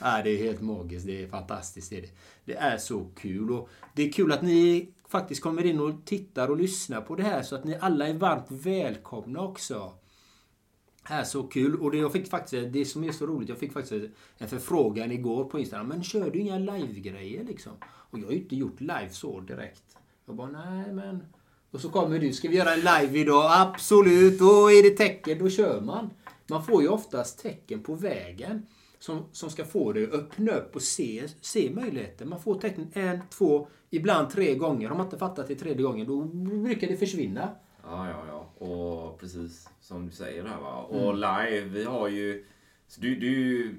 ja, 0.00 0.22
det 0.24 0.30
är 0.30 0.38
helt 0.38 0.60
magiskt. 0.60 1.06
Det 1.06 1.22
är 1.22 1.28
fantastiskt. 1.28 1.90
Det 1.90 1.96
är, 1.96 2.02
det. 2.02 2.10
det 2.44 2.54
är 2.54 2.78
så 2.78 3.04
kul. 3.16 3.50
Och 3.50 3.68
det 3.94 4.02
är 4.02 4.12
kul 4.12 4.32
att 4.32 4.42
ni 4.42 4.92
faktiskt 5.08 5.42
kommer 5.42 5.66
in 5.66 5.80
och 5.80 6.04
tittar 6.04 6.48
och 6.48 6.56
lyssnar 6.56 7.00
på 7.00 7.14
det 7.14 7.22
här 7.22 7.42
så 7.42 7.54
att 7.54 7.64
ni 7.64 7.78
alla 7.80 8.08
är 8.08 8.14
varmt 8.14 8.46
välkomna 8.48 9.40
också. 9.40 9.92
Här, 11.02 11.24
så 11.24 11.42
kul. 11.42 11.80
Och 11.80 11.90
det, 11.90 11.98
jag 11.98 12.12
fick 12.12 12.30
faktiskt, 12.30 12.72
det 12.72 12.84
som 12.84 13.04
är 13.04 13.12
så 13.12 13.26
roligt, 13.26 13.48
jag 13.48 13.58
fick 13.58 13.72
faktiskt 13.72 14.14
en 14.38 14.48
förfrågan 14.48 15.12
igår 15.12 15.44
på 15.44 15.58
Instagram. 15.58 15.88
Men 15.88 16.02
kör 16.02 16.30
du 16.30 16.38
inga 16.38 16.58
live-grejer 16.58 17.44
liksom? 17.44 17.72
Och 17.82 18.18
jag 18.18 18.24
har 18.24 18.32
ju 18.32 18.38
inte 18.38 18.56
gjort 18.56 18.80
live 18.80 19.10
så 19.10 19.40
direkt. 19.40 19.96
Jag 20.26 20.36
bara, 20.36 20.48
nej 20.48 20.92
men... 20.92 21.24
Och 21.70 21.80
så 21.80 21.88
kommer 21.88 22.18
du, 22.18 22.32
ska 22.32 22.48
vi 22.48 22.56
göra 22.56 22.74
en 22.74 22.80
live 22.80 23.18
idag? 23.18 23.50
Absolut! 23.50 24.38
Då 24.38 24.70
är 24.70 24.82
det 24.82 24.90
tecken, 24.90 25.38
då 25.38 25.50
kör 25.50 25.80
man. 25.80 26.10
Man 26.46 26.64
får 26.64 26.82
ju 26.82 26.88
oftast 26.88 27.42
tecken 27.42 27.82
på 27.82 27.94
vägen 27.94 28.66
som, 28.98 29.24
som 29.32 29.50
ska 29.50 29.64
få 29.64 29.92
dig 29.92 30.04
att 30.04 30.12
öppna 30.12 30.52
upp 30.52 30.76
och 30.76 30.82
se, 30.82 31.22
se 31.40 31.70
möjligheter. 31.70 32.26
Man 32.26 32.40
får 32.40 32.54
tecken 32.54 32.90
en, 32.92 33.20
två, 33.30 33.68
ibland 33.90 34.30
tre 34.30 34.54
gånger. 34.54 34.88
Har 34.88 34.96
man 34.96 35.06
inte 35.06 35.18
fattat 35.18 35.48
det 35.48 35.54
tredje 35.54 35.82
gången, 35.82 36.06
då 36.06 36.22
brukar 36.64 36.88
det 36.88 36.96
försvinna. 36.96 37.48
Ja, 37.82 38.08
ja, 38.08 38.24
ja. 38.28 38.66
Och 38.66 39.20
precis 39.20 39.68
som 39.80 40.06
du 40.06 40.12
säger 40.12 40.42
där 40.42 40.56
va. 40.62 40.86
Mm. 40.90 41.04
Och 41.04 41.14
live, 41.14 41.60
vi 41.60 41.84
har 41.84 42.08
ju... 42.08 42.44
Du, 42.98 43.14
du, 43.14 43.74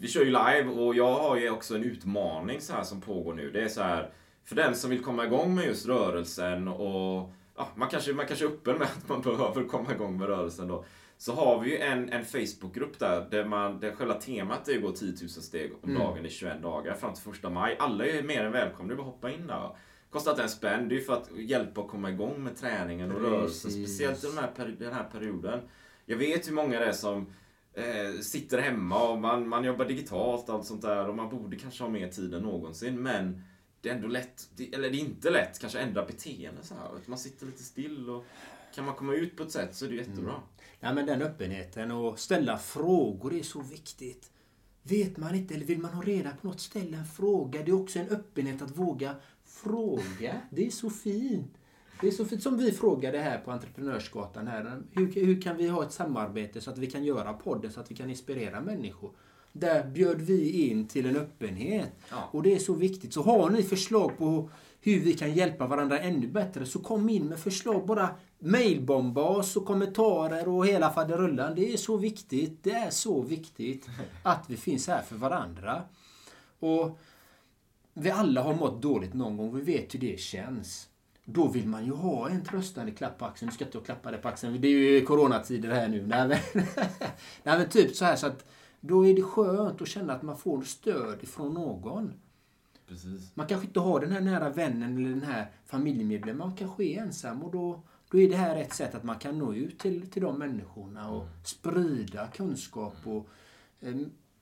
vi 0.00 0.08
kör 0.08 0.20
ju 0.20 0.26
live 0.26 0.64
och 0.64 0.94
jag 0.94 1.14
har 1.14 1.36
ju 1.36 1.50
också 1.50 1.74
en 1.74 1.84
utmaning 1.84 2.60
så 2.60 2.72
här 2.72 2.82
som 2.82 3.00
pågår 3.00 3.34
nu. 3.34 3.50
Det 3.50 3.62
är 3.62 3.68
så 3.68 3.82
här, 3.82 4.10
för 4.44 4.56
den 4.56 4.74
som 4.74 4.90
vill 4.90 5.02
komma 5.02 5.24
igång 5.24 5.54
med 5.54 5.66
just 5.66 5.86
rörelsen 5.86 6.68
och 6.68 7.32
ja, 7.56 7.68
man, 7.74 7.88
kanske, 7.88 8.12
man 8.12 8.26
kanske 8.26 8.44
är 8.44 8.48
öppen 8.48 8.78
med 8.78 8.86
att 8.96 9.08
man 9.08 9.20
behöver 9.20 9.64
komma 9.64 9.92
igång 9.92 10.18
med 10.18 10.28
rörelsen 10.28 10.68
då. 10.68 10.84
Så 11.18 11.32
har 11.32 11.60
vi 11.60 11.70
ju 11.70 11.78
en, 11.78 12.08
en 12.08 12.24
Facebookgrupp 12.24 12.98
där, 12.98 13.26
där, 13.30 13.44
man, 13.44 13.80
där 13.80 13.92
själva 13.92 14.14
temat 14.14 14.68
är 14.68 14.76
att 14.76 14.82
gå 14.82 14.92
10 14.92 15.08
000 15.20 15.28
steg 15.28 15.72
om 15.82 15.90
Mm. 15.90 16.02
dagen 16.02 16.26
i 16.26 16.30
21 16.30 16.62
dagar 16.62 16.94
fram 16.94 17.14
till 17.14 17.22
första 17.22 17.50
maj. 17.50 17.76
Alla 17.78 18.06
är 18.06 18.22
mer 18.22 18.44
än 18.44 18.52
välkomna, 18.52 18.94
att 18.94 19.00
hoppa 19.00 19.30
in 19.30 19.46
där. 19.46 19.76
Kostar 20.10 20.30
inte 20.30 20.42
en 20.42 20.48
spänn, 20.48 20.88
det 20.88 20.94
är 20.94 20.98
ju 20.98 21.04
för 21.04 21.12
att 21.12 21.30
hjälpa 21.36 21.80
att 21.80 21.88
komma 21.88 22.10
igång 22.10 22.44
med 22.44 22.56
träningen 22.56 23.12
och 23.12 23.20
rörelsen. 23.20 23.70
Speciellt 23.70 24.24
i 24.24 24.26
den 24.26 24.38
här, 24.38 24.76
den 24.78 24.92
här 24.92 25.04
perioden. 25.04 25.60
Jag 26.06 26.16
vet 26.16 26.48
hur 26.48 26.52
många 26.52 26.78
det 26.78 26.86
är 26.86 26.92
som 26.92 27.26
eh, 27.74 28.20
sitter 28.20 28.58
hemma 28.58 29.08
och 29.08 29.18
man, 29.18 29.48
man 29.48 29.64
jobbar 29.64 29.84
digitalt 29.84 30.48
och 30.48 30.54
allt 30.54 30.64
sånt 30.64 30.82
där 30.82 31.08
och 31.08 31.14
man 31.14 31.28
borde 31.28 31.56
kanske 31.56 31.82
ha 31.84 31.90
mer 31.90 32.08
tid 32.08 32.34
än 32.34 32.42
någonsin 32.42 33.02
men 33.02 33.42
det 33.84 33.90
är 33.90 33.94
ändå 33.94 34.08
lätt, 34.08 34.48
eller 34.72 34.90
det 34.90 34.96
är 34.96 35.00
inte 35.00 35.30
lätt, 35.30 35.58
kanske 35.58 35.78
ändra 35.78 36.04
beteende 36.04 36.62
så 36.62 36.74
här. 36.74 36.90
Man 37.06 37.18
sitter 37.18 37.46
lite 37.46 37.62
still 37.62 38.10
och 38.10 38.24
kan 38.74 38.84
man 38.84 38.94
komma 38.94 39.14
ut 39.14 39.36
på 39.36 39.42
ett 39.42 39.50
sätt 39.50 39.74
så 39.74 39.84
är 39.84 39.88
det 39.88 39.94
jättebra. 39.94 40.32
Mm. 40.32 40.44
Nej, 40.80 40.94
men 40.94 41.06
den 41.06 41.22
öppenheten 41.22 41.90
och 41.90 42.18
ställa 42.18 42.58
frågor 42.58 43.34
är 43.34 43.42
så 43.42 43.60
viktigt. 43.60 44.30
Vet 44.82 45.16
man 45.16 45.34
inte 45.34 45.54
eller 45.54 45.64
vill 45.66 45.78
man 45.78 45.94
ha 45.94 46.02
reda 46.02 46.30
på 46.30 46.46
något, 46.46 46.60
ställ 46.60 46.94
en 46.94 47.06
fråga. 47.06 47.62
Det 47.62 47.70
är 47.70 47.82
också 47.82 47.98
en 47.98 48.08
öppenhet 48.08 48.62
att 48.62 48.78
våga 48.78 49.14
fråga. 49.44 50.40
Det 50.50 50.66
är 50.66 50.70
så 50.70 50.90
fint. 50.90 51.54
Det 52.00 52.06
är 52.06 52.10
så 52.10 52.24
fint 52.24 52.42
som 52.42 52.58
vi 52.58 52.72
frågade 52.72 53.18
här 53.18 53.38
på 53.38 53.50
Entreprenörsgatan. 53.50 54.46
Här. 54.46 54.82
Hur, 54.92 55.12
hur 55.12 55.42
kan 55.42 55.56
vi 55.56 55.68
ha 55.68 55.84
ett 55.84 55.92
samarbete 55.92 56.60
så 56.60 56.70
att 56.70 56.78
vi 56.78 56.90
kan 56.90 57.04
göra 57.04 57.32
podden 57.32 57.72
så 57.72 57.80
att 57.80 57.90
vi 57.90 57.94
kan 57.94 58.10
inspirera 58.10 58.60
människor? 58.60 59.10
Där 59.56 59.84
bjöd 59.84 60.20
vi 60.20 60.68
in 60.68 60.86
till 60.88 61.06
en 61.06 61.16
öppenhet. 61.16 61.92
Ja. 62.10 62.28
Och 62.32 62.42
det 62.42 62.54
är 62.54 62.58
så 62.58 62.72
viktigt. 62.72 63.12
Så 63.12 63.22
har 63.22 63.50
ni 63.50 63.62
förslag 63.62 64.18
på 64.18 64.50
hur 64.80 65.00
vi 65.00 65.14
kan 65.14 65.34
hjälpa 65.34 65.66
varandra 65.66 65.98
ännu 65.98 66.26
bättre 66.26 66.66
så 66.66 66.78
kom 66.78 67.08
in 67.08 67.26
med 67.26 67.38
förslag. 67.38 67.86
Bara 67.86 68.08
mailbomba 68.38 69.22
oss 69.22 69.56
och 69.56 69.66
kommentarer 69.66 70.48
och 70.48 70.66
hela 70.66 70.90
faderullan. 70.90 71.54
Det 71.54 71.72
är 71.72 71.76
så 71.76 71.96
viktigt. 71.96 72.58
Det 72.62 72.70
är 72.70 72.90
så 72.90 73.22
viktigt 73.22 73.88
att 74.22 74.44
vi 74.50 74.56
finns 74.56 74.88
här 74.88 75.02
för 75.02 75.16
varandra. 75.16 75.82
Och 76.58 76.98
vi 77.94 78.10
alla 78.10 78.42
har 78.42 78.54
mått 78.54 78.82
dåligt 78.82 79.14
någon 79.14 79.36
gång. 79.36 79.56
Vi 79.56 79.62
vet 79.62 79.94
hur 79.94 80.00
det 80.00 80.20
känns. 80.20 80.88
Då 81.24 81.48
vill 81.48 81.68
man 81.68 81.84
ju 81.84 81.92
ha 81.92 82.28
en 82.28 82.44
tröstande 82.44 82.92
klapp 82.92 83.18
på 83.18 83.24
axeln. 83.24 83.48
Nu 83.48 83.54
ska 83.54 83.64
inte 83.64 83.80
klappa 83.80 84.10
dig 84.10 84.22
på 84.22 84.28
axeln. 84.28 84.60
Det 84.60 84.68
är 84.68 84.70
ju 84.70 85.04
coronatider 85.04 85.70
här 85.70 85.88
nu. 85.88 86.06
Nej 86.06 86.28
men, 86.28 86.38
Nej, 87.42 87.58
men 87.58 87.68
typ 87.68 87.96
så 87.96 88.04
här 88.04 88.16
så 88.16 88.26
att 88.26 88.44
då 88.86 89.06
är 89.06 89.14
det 89.14 89.22
skönt 89.22 89.82
att 89.82 89.88
känna 89.88 90.12
att 90.12 90.22
man 90.22 90.36
får 90.36 90.62
stöd 90.62 91.22
ifrån 91.22 91.54
någon. 91.54 92.12
Precis. 92.88 93.30
Man 93.34 93.46
kanske 93.46 93.66
inte 93.66 93.80
har 93.80 94.00
den 94.00 94.12
här 94.12 94.20
nära 94.20 94.50
vännen 94.50 94.96
eller 94.96 95.10
den 95.10 95.22
här 95.22 95.50
familjemedlemmen. 95.66 96.48
Man 96.48 96.56
kanske 96.56 96.84
är 96.84 97.02
ensam 97.02 97.42
och 97.42 97.52
då, 97.52 97.82
då 98.10 98.18
är 98.18 98.28
det 98.28 98.36
här 98.36 98.56
ett 98.56 98.72
sätt 98.72 98.94
att 98.94 99.04
man 99.04 99.18
kan 99.18 99.38
nå 99.38 99.54
ut 99.54 99.78
till, 99.78 100.10
till 100.10 100.22
de 100.22 100.38
människorna 100.38 101.10
och 101.10 101.26
sprida 101.44 102.26
kunskap 102.26 102.94
och 103.04 103.28
eh, 103.80 103.96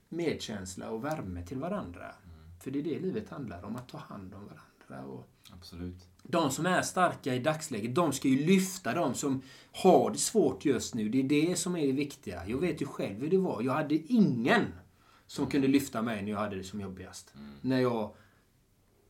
medkänsla 0.09 0.91
och 0.91 1.05
värme 1.05 1.47
till 1.47 1.59
varandra. 1.59 2.15
För 2.61 2.71
det 2.71 2.79
är 2.79 2.83
det 2.83 2.99
livet 2.99 3.31
handlar 3.31 3.65
om, 3.65 3.77
att 3.77 3.89
ta 3.89 3.99
hand 3.99 4.35
om 4.35 4.45
varandra. 4.45 5.13
Och 5.13 5.29
Absolut. 5.51 6.09
de 6.23 6.51
som 6.51 6.67
är 6.67 6.83
starka 6.83 7.35
i 7.35 7.39
dagsläget, 7.39 7.95
de 7.95 8.13
ska 8.13 8.29
ju 8.29 8.47
lyfta 8.47 8.95
de 8.95 9.15
som 9.15 9.43
har 9.73 10.11
det 10.11 10.19
svårt 10.19 10.65
just 10.65 10.95
nu. 10.95 11.09
Det 11.09 11.19
är 11.19 11.49
det 11.49 11.57
som 11.57 11.77
är 11.77 11.87
det 11.87 11.93
viktiga. 11.93 12.47
Jag 12.47 12.59
vet 12.59 12.83
ju 12.83 12.87
själv 12.87 13.21
hur 13.21 13.31
det 13.31 13.39
var. 13.39 13.63
Jag 13.63 13.73
hade 13.73 13.95
ingen 13.95 14.65
som 15.27 15.47
kunde 15.47 15.69
lyfta 15.69 16.03
mig 16.03 16.23
när 16.23 16.31
jag 16.31 16.39
hade 16.39 16.57
det 16.57 16.65
som 16.65 16.81
jobbigast. 16.81 17.35
När 17.61 17.81
jag 17.81 18.15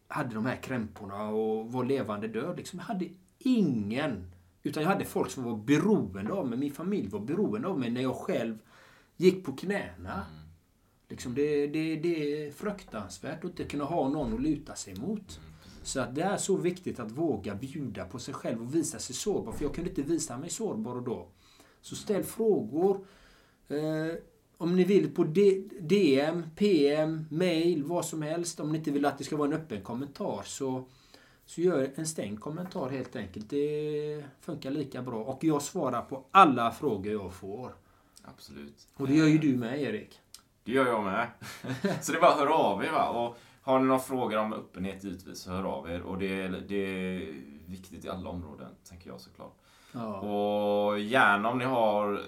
hade 0.08 0.34
de 0.34 0.46
här 0.46 0.56
krämporna 0.56 1.28
och 1.28 1.72
var 1.72 1.84
levande 1.84 2.28
död. 2.28 2.56
Liksom. 2.56 2.78
Jag 2.78 2.86
hade 2.86 3.08
ingen. 3.38 4.32
Utan 4.62 4.82
jag 4.82 4.90
hade 4.90 5.04
folk 5.04 5.30
som 5.30 5.44
var 5.44 5.56
beroende 5.56 6.32
av 6.32 6.48
mig. 6.48 6.58
Min 6.58 6.72
familj 6.72 7.08
var 7.08 7.20
beroende 7.20 7.68
av 7.68 7.78
mig 7.78 7.90
när 7.90 8.00
jag 8.02 8.16
själv 8.16 8.58
gick 9.16 9.44
på 9.44 9.52
knäna. 9.52 10.26
Liksom 11.08 11.34
det, 11.34 11.66
det, 11.66 11.96
det 11.96 12.46
är 12.46 12.52
fruktansvärt 12.52 13.44
att 13.44 13.50
inte 13.50 13.64
kunna 13.64 13.84
ha 13.84 14.08
någon 14.08 14.34
att 14.34 14.42
luta 14.42 14.74
sig 14.74 14.94
mot. 14.94 15.40
Så 15.82 16.00
att 16.00 16.14
det 16.14 16.22
är 16.22 16.36
så 16.36 16.56
viktigt 16.56 17.00
att 17.00 17.10
våga 17.10 17.54
bjuda 17.54 18.04
på 18.04 18.18
sig 18.18 18.34
själv 18.34 18.62
och 18.62 18.74
visa 18.74 18.98
sig 18.98 19.16
sårbar. 19.16 19.52
För 19.52 19.64
jag 19.64 19.74
kunde 19.74 19.90
inte 19.90 20.02
visa 20.02 20.38
mig 20.38 20.50
sårbar 20.50 21.00
då. 21.00 21.26
Så 21.80 21.96
ställ 21.96 22.22
frågor. 22.24 23.06
Eh, 23.68 24.14
om 24.56 24.76
ni 24.76 24.84
vill 24.84 25.14
på 25.14 25.24
D- 25.24 25.62
DM, 25.80 26.42
PM, 26.56 27.26
mail, 27.30 27.84
vad 27.84 28.04
som 28.04 28.22
helst. 28.22 28.60
Om 28.60 28.72
ni 28.72 28.78
inte 28.78 28.90
vill 28.90 29.06
att 29.06 29.18
det 29.18 29.24
ska 29.24 29.36
vara 29.36 29.48
en 29.48 29.54
öppen 29.54 29.82
kommentar 29.82 30.42
så, 30.44 30.84
så 31.46 31.60
gör 31.60 31.90
en 31.94 32.06
stängd 32.06 32.40
kommentar 32.40 32.88
helt 32.88 33.16
enkelt. 33.16 33.50
Det 33.50 34.24
funkar 34.40 34.70
lika 34.70 35.02
bra. 35.02 35.24
Och 35.24 35.44
jag 35.44 35.62
svarar 35.62 36.02
på 36.02 36.24
alla 36.30 36.70
frågor 36.72 37.12
jag 37.12 37.32
får. 37.32 37.72
Absolut. 38.22 38.86
Och 38.96 39.06
det 39.08 39.14
gör 39.14 39.26
ju 39.26 39.38
du 39.38 39.56
med 39.56 39.82
Erik. 39.82 40.20
Det 40.64 40.72
gör 40.72 40.86
jag 40.86 41.04
med. 41.04 41.26
så 42.02 42.12
det 42.12 42.18
är 42.18 42.20
bara 42.20 42.30
att 42.32 42.38
höra 42.38 42.54
av 42.54 42.84
er. 42.84 42.90
Va? 42.92 43.08
Och 43.08 43.36
har 43.62 43.80
ni 43.80 43.86
några 43.86 44.00
frågor 44.00 44.38
om 44.38 44.52
öppenhet 44.52 45.04
givetvis, 45.04 45.38
så 45.38 45.50
hör 45.50 45.64
av 45.64 45.90
er. 45.90 46.02
Och 46.02 46.18
det 46.18 46.40
är, 46.40 46.64
det 46.68 46.74
är 46.74 47.34
viktigt 47.66 48.04
i 48.04 48.08
alla 48.08 48.30
områden, 48.30 48.70
tänker 48.84 49.10
jag 49.10 49.20
såklart. 49.20 49.58
Ja. 49.92 50.20
Och 50.20 51.00
gärna 51.00 51.50
om 51.50 51.58
ni 51.58 51.64
har 51.64 52.22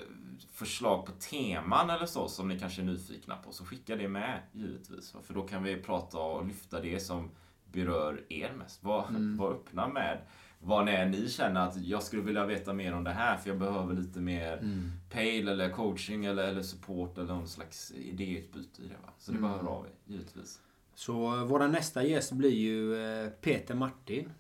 förslag 0.53 1.07
på 1.07 1.13
teman 1.13 1.91
eller 1.91 2.07
så 2.07 2.29
som 2.29 2.49
ni 2.49 2.59
kanske 2.59 2.83
är 2.83 2.87
nyfikna 2.87 3.37
på, 3.37 3.53
så 3.53 3.65
skicka 3.65 3.97
det 3.97 4.09
med 4.09 4.41
givetvis. 4.53 5.17
För 5.23 5.35
då 5.35 5.43
kan 5.43 5.63
vi 5.63 5.77
prata 5.77 6.19
och 6.19 6.47
lyfta 6.47 6.81
det 6.81 7.01
som 7.01 7.31
berör 7.73 8.25
er 8.29 8.53
mest. 8.53 8.85
Var, 8.85 9.07
var 9.39 9.51
öppna 9.51 9.89
med 9.89 10.19
vad 10.59 10.87
det 10.87 10.93
är 10.93 11.07
ni 11.07 11.29
känner 11.29 11.61
att 11.61 11.77
jag 11.77 12.03
skulle 12.03 12.23
vilja 12.23 12.47
veta 12.47 12.73
mer 12.73 12.95
om 12.95 13.05
det 13.05 13.11
här 13.11 13.37
för 13.37 13.51
jag 13.51 13.59
behöver 13.59 13.95
lite 13.95 14.21
mer 14.21 14.81
pale 15.11 15.53
eller 15.53 15.71
coaching 15.71 16.25
eller, 16.25 16.45
eller 16.49 16.63
support 16.63 17.19
eller 17.19 17.35
någon 17.35 17.49
slags 17.49 17.91
idéutbyte 17.91 18.83
i 18.83 18.89
det. 18.89 18.97
Va? 19.03 19.13
Så 19.19 19.33
det 19.33 19.39
är 19.39 19.43
bara 19.43 19.55
att 19.55 19.61
höra 19.61 19.71
av 19.71 19.87
er, 19.87 19.93
givetvis. 20.05 20.61
Så 20.95 21.37
eh, 21.37 21.45
våra 21.45 21.67
nästa 21.67 22.05
gäst 22.05 22.33
blir 22.33 22.51
ju 22.55 23.05
eh, 23.05 23.29
Peter 23.31 23.75
Martin. 23.75 24.31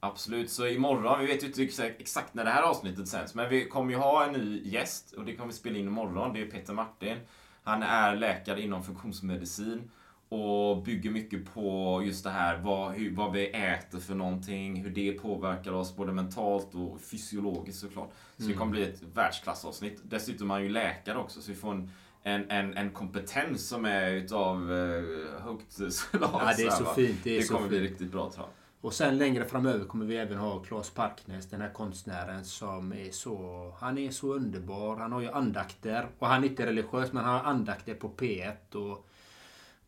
Absolut, 0.00 0.50
så 0.50 0.66
imorgon, 0.66 1.20
vi 1.20 1.26
vet 1.26 1.42
ju 1.42 1.46
inte 1.46 1.86
exakt- 1.98 2.34
när 2.34 2.44
det 2.44 2.50
här 2.50 2.62
avsnittet 2.62 3.08
sänds, 3.08 3.34
men 3.34 3.48
vi 3.50 3.68
kommer 3.68 3.92
ju 3.92 3.98
ha 3.98 4.26
en 4.26 4.32
ny 4.32 4.62
gäst 4.64 5.12
och 5.12 5.24
det 5.24 5.36
kommer 5.36 5.48
vi 5.48 5.54
spela 5.54 5.78
in 5.78 5.86
imorgon. 5.86 6.32
Det 6.32 6.40
är 6.40 6.46
Peter 6.46 6.72
Martin. 6.72 7.16
Han 7.62 7.82
är 7.82 8.16
läkare 8.16 8.62
inom 8.62 8.84
funktionsmedicin 8.84 9.90
och 10.28 10.82
bygger 10.82 11.10
mycket 11.10 11.54
på 11.54 12.02
just 12.04 12.24
det 12.24 12.30
här 12.30 12.56
vad, 12.56 12.92
hur, 12.92 13.14
vad 13.16 13.32
vi 13.32 13.46
äter 13.46 13.98
för 13.98 14.14
någonting, 14.14 14.82
hur 14.82 14.90
det 14.90 15.12
påverkar 15.12 15.72
oss 15.72 15.96
både 15.96 16.12
mentalt 16.12 16.74
och 16.74 17.00
fysiologiskt 17.00 17.80
såklart. 17.80 18.12
Så 18.36 18.42
det 18.42 18.52
kommer 18.54 18.72
bli 18.72 18.82
ett 18.82 19.02
världsklassavsnitt. 19.14 20.00
Dessutom 20.02 20.50
är 20.50 20.54
han 20.54 20.62
ju 20.62 20.68
läkare 20.68 21.18
också, 21.18 21.40
så 21.40 21.50
vi 21.50 21.56
får 21.56 21.70
en 21.72 21.90
en, 22.22 22.50
en, 22.50 22.76
en 22.76 22.90
kompetens 22.90 23.68
som 23.68 23.84
är 23.84 24.10
utav 24.10 24.72
eh, 24.72 25.42
högt 25.42 25.72
slag. 25.72 26.30
Ja, 26.32 26.52
det 26.56 26.62
är 26.62 26.70
så 26.70 26.84
va? 26.84 26.94
fint, 26.94 27.24
det 27.24 27.30
är 27.30 27.38
det 27.38 27.44
så 27.44 27.54
kommer 27.54 27.68
bli 27.68 27.78
fint. 27.78 27.90
riktigt 27.90 28.12
bra 28.12 28.30
tror 28.30 28.46
jag. 28.46 28.54
Och 28.80 28.94
sen 28.94 29.18
längre 29.18 29.44
framöver 29.44 29.84
kommer 29.84 30.06
vi 30.06 30.16
även 30.16 30.38
ha 30.38 30.62
Claes 30.62 30.90
Parknäs, 30.90 31.46
den 31.46 31.60
här 31.60 31.72
konstnären 31.72 32.44
som 32.44 32.92
är 32.92 33.10
så... 33.10 33.72
Han 33.78 33.98
är 33.98 34.10
så 34.10 34.34
underbar. 34.34 34.96
Han 34.96 35.12
har 35.12 35.20
ju 35.20 35.30
andakter. 35.30 36.08
Och 36.18 36.26
han 36.26 36.44
är 36.44 36.48
inte 36.48 36.66
religiös, 36.66 37.12
men 37.12 37.24
han 37.24 37.34
har 37.34 37.50
andakter 37.50 37.94
på 37.94 38.08
P1. 38.08 38.74
Och, 38.74 39.08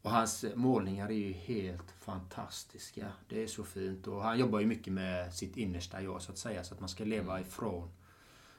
och 0.03 0.11
hans 0.11 0.45
målningar 0.55 1.09
är 1.09 1.14
ju 1.14 1.33
helt 1.33 1.90
fantastiska. 2.01 3.07
Det 3.29 3.43
är 3.43 3.47
så 3.47 3.64
fint. 3.64 4.07
Och 4.07 4.23
han 4.23 4.38
jobbar 4.38 4.61
ju 4.61 4.66
mycket 4.66 4.93
med 4.93 5.35
sitt 5.35 5.57
innersta 5.57 6.03
jag, 6.03 6.23
så 6.23 6.33
att 6.33 6.38
säga. 6.38 6.64
Så 6.64 6.75
att 6.75 6.81
man 6.81 6.88
ska 6.88 7.05
leva 7.05 7.40
ifrån 7.40 7.90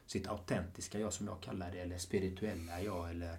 sitt 0.06 0.28
autentiska 0.28 1.00
jag, 1.00 1.14
som 1.14 1.28
jag 1.28 1.42
kallar 1.42 1.72
det. 1.72 1.80
Eller 1.80 1.98
spirituella 1.98 2.82
jag, 2.82 3.10
eller 3.10 3.38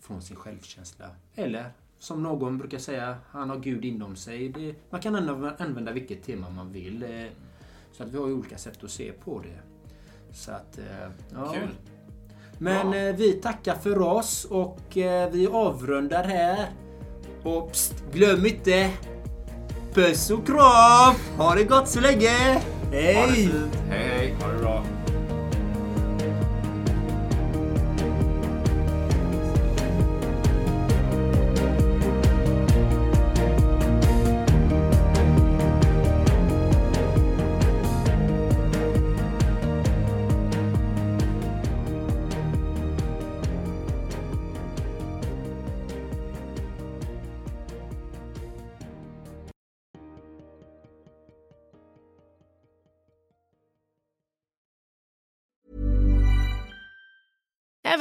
från 0.00 0.22
sin 0.22 0.36
självkänsla. 0.36 1.06
Eller 1.34 1.70
som 1.98 2.22
någon 2.22 2.58
brukar 2.58 2.78
säga, 2.78 3.16
han 3.30 3.50
har 3.50 3.56
Gud 3.58 3.84
inom 3.84 4.16
sig. 4.16 4.48
Det, 4.48 4.74
man 4.90 5.00
kan 5.00 5.16
anv- 5.16 5.62
använda 5.62 5.92
vilket 5.92 6.22
tema 6.22 6.50
man 6.50 6.72
vill. 6.72 7.26
Så 7.92 8.02
att 8.02 8.08
vi 8.08 8.18
har 8.18 8.26
ju 8.26 8.32
olika 8.34 8.58
sätt 8.58 8.84
att 8.84 8.90
se 8.90 9.12
på 9.12 9.38
det. 9.40 9.60
Så 10.36 10.52
att, 10.52 10.78
eh, 10.78 10.84
ja. 11.34 11.52
Kul. 11.52 11.68
Men 12.58 12.90
Bra. 12.90 13.00
eh, 13.00 13.16
vi 13.16 13.32
tackar 13.32 13.74
för 13.74 13.98
oss 14.00 14.44
och 14.44 14.96
eh, 14.96 15.30
vi 15.30 15.46
avrundar 15.46 16.24
här. 16.24 16.66
Och 17.44 17.72
pst, 17.72 18.04
glöm 18.12 18.46
inte! 18.46 18.90
Puss 19.94 20.30
och 20.30 20.46
kram! 20.46 21.14
Ha 21.38 21.54
det 21.54 21.64
gott 21.64 21.88
så 21.88 22.00
länge! 22.00 22.28
Ha 22.54 22.60
det 22.90 22.96
Hej! 22.96 23.32
fint. 23.32 23.74
Hej, 23.88 24.08
hej. 24.08 24.34
Ha 24.40 24.52
det 24.52 24.58
bra. 24.58 24.84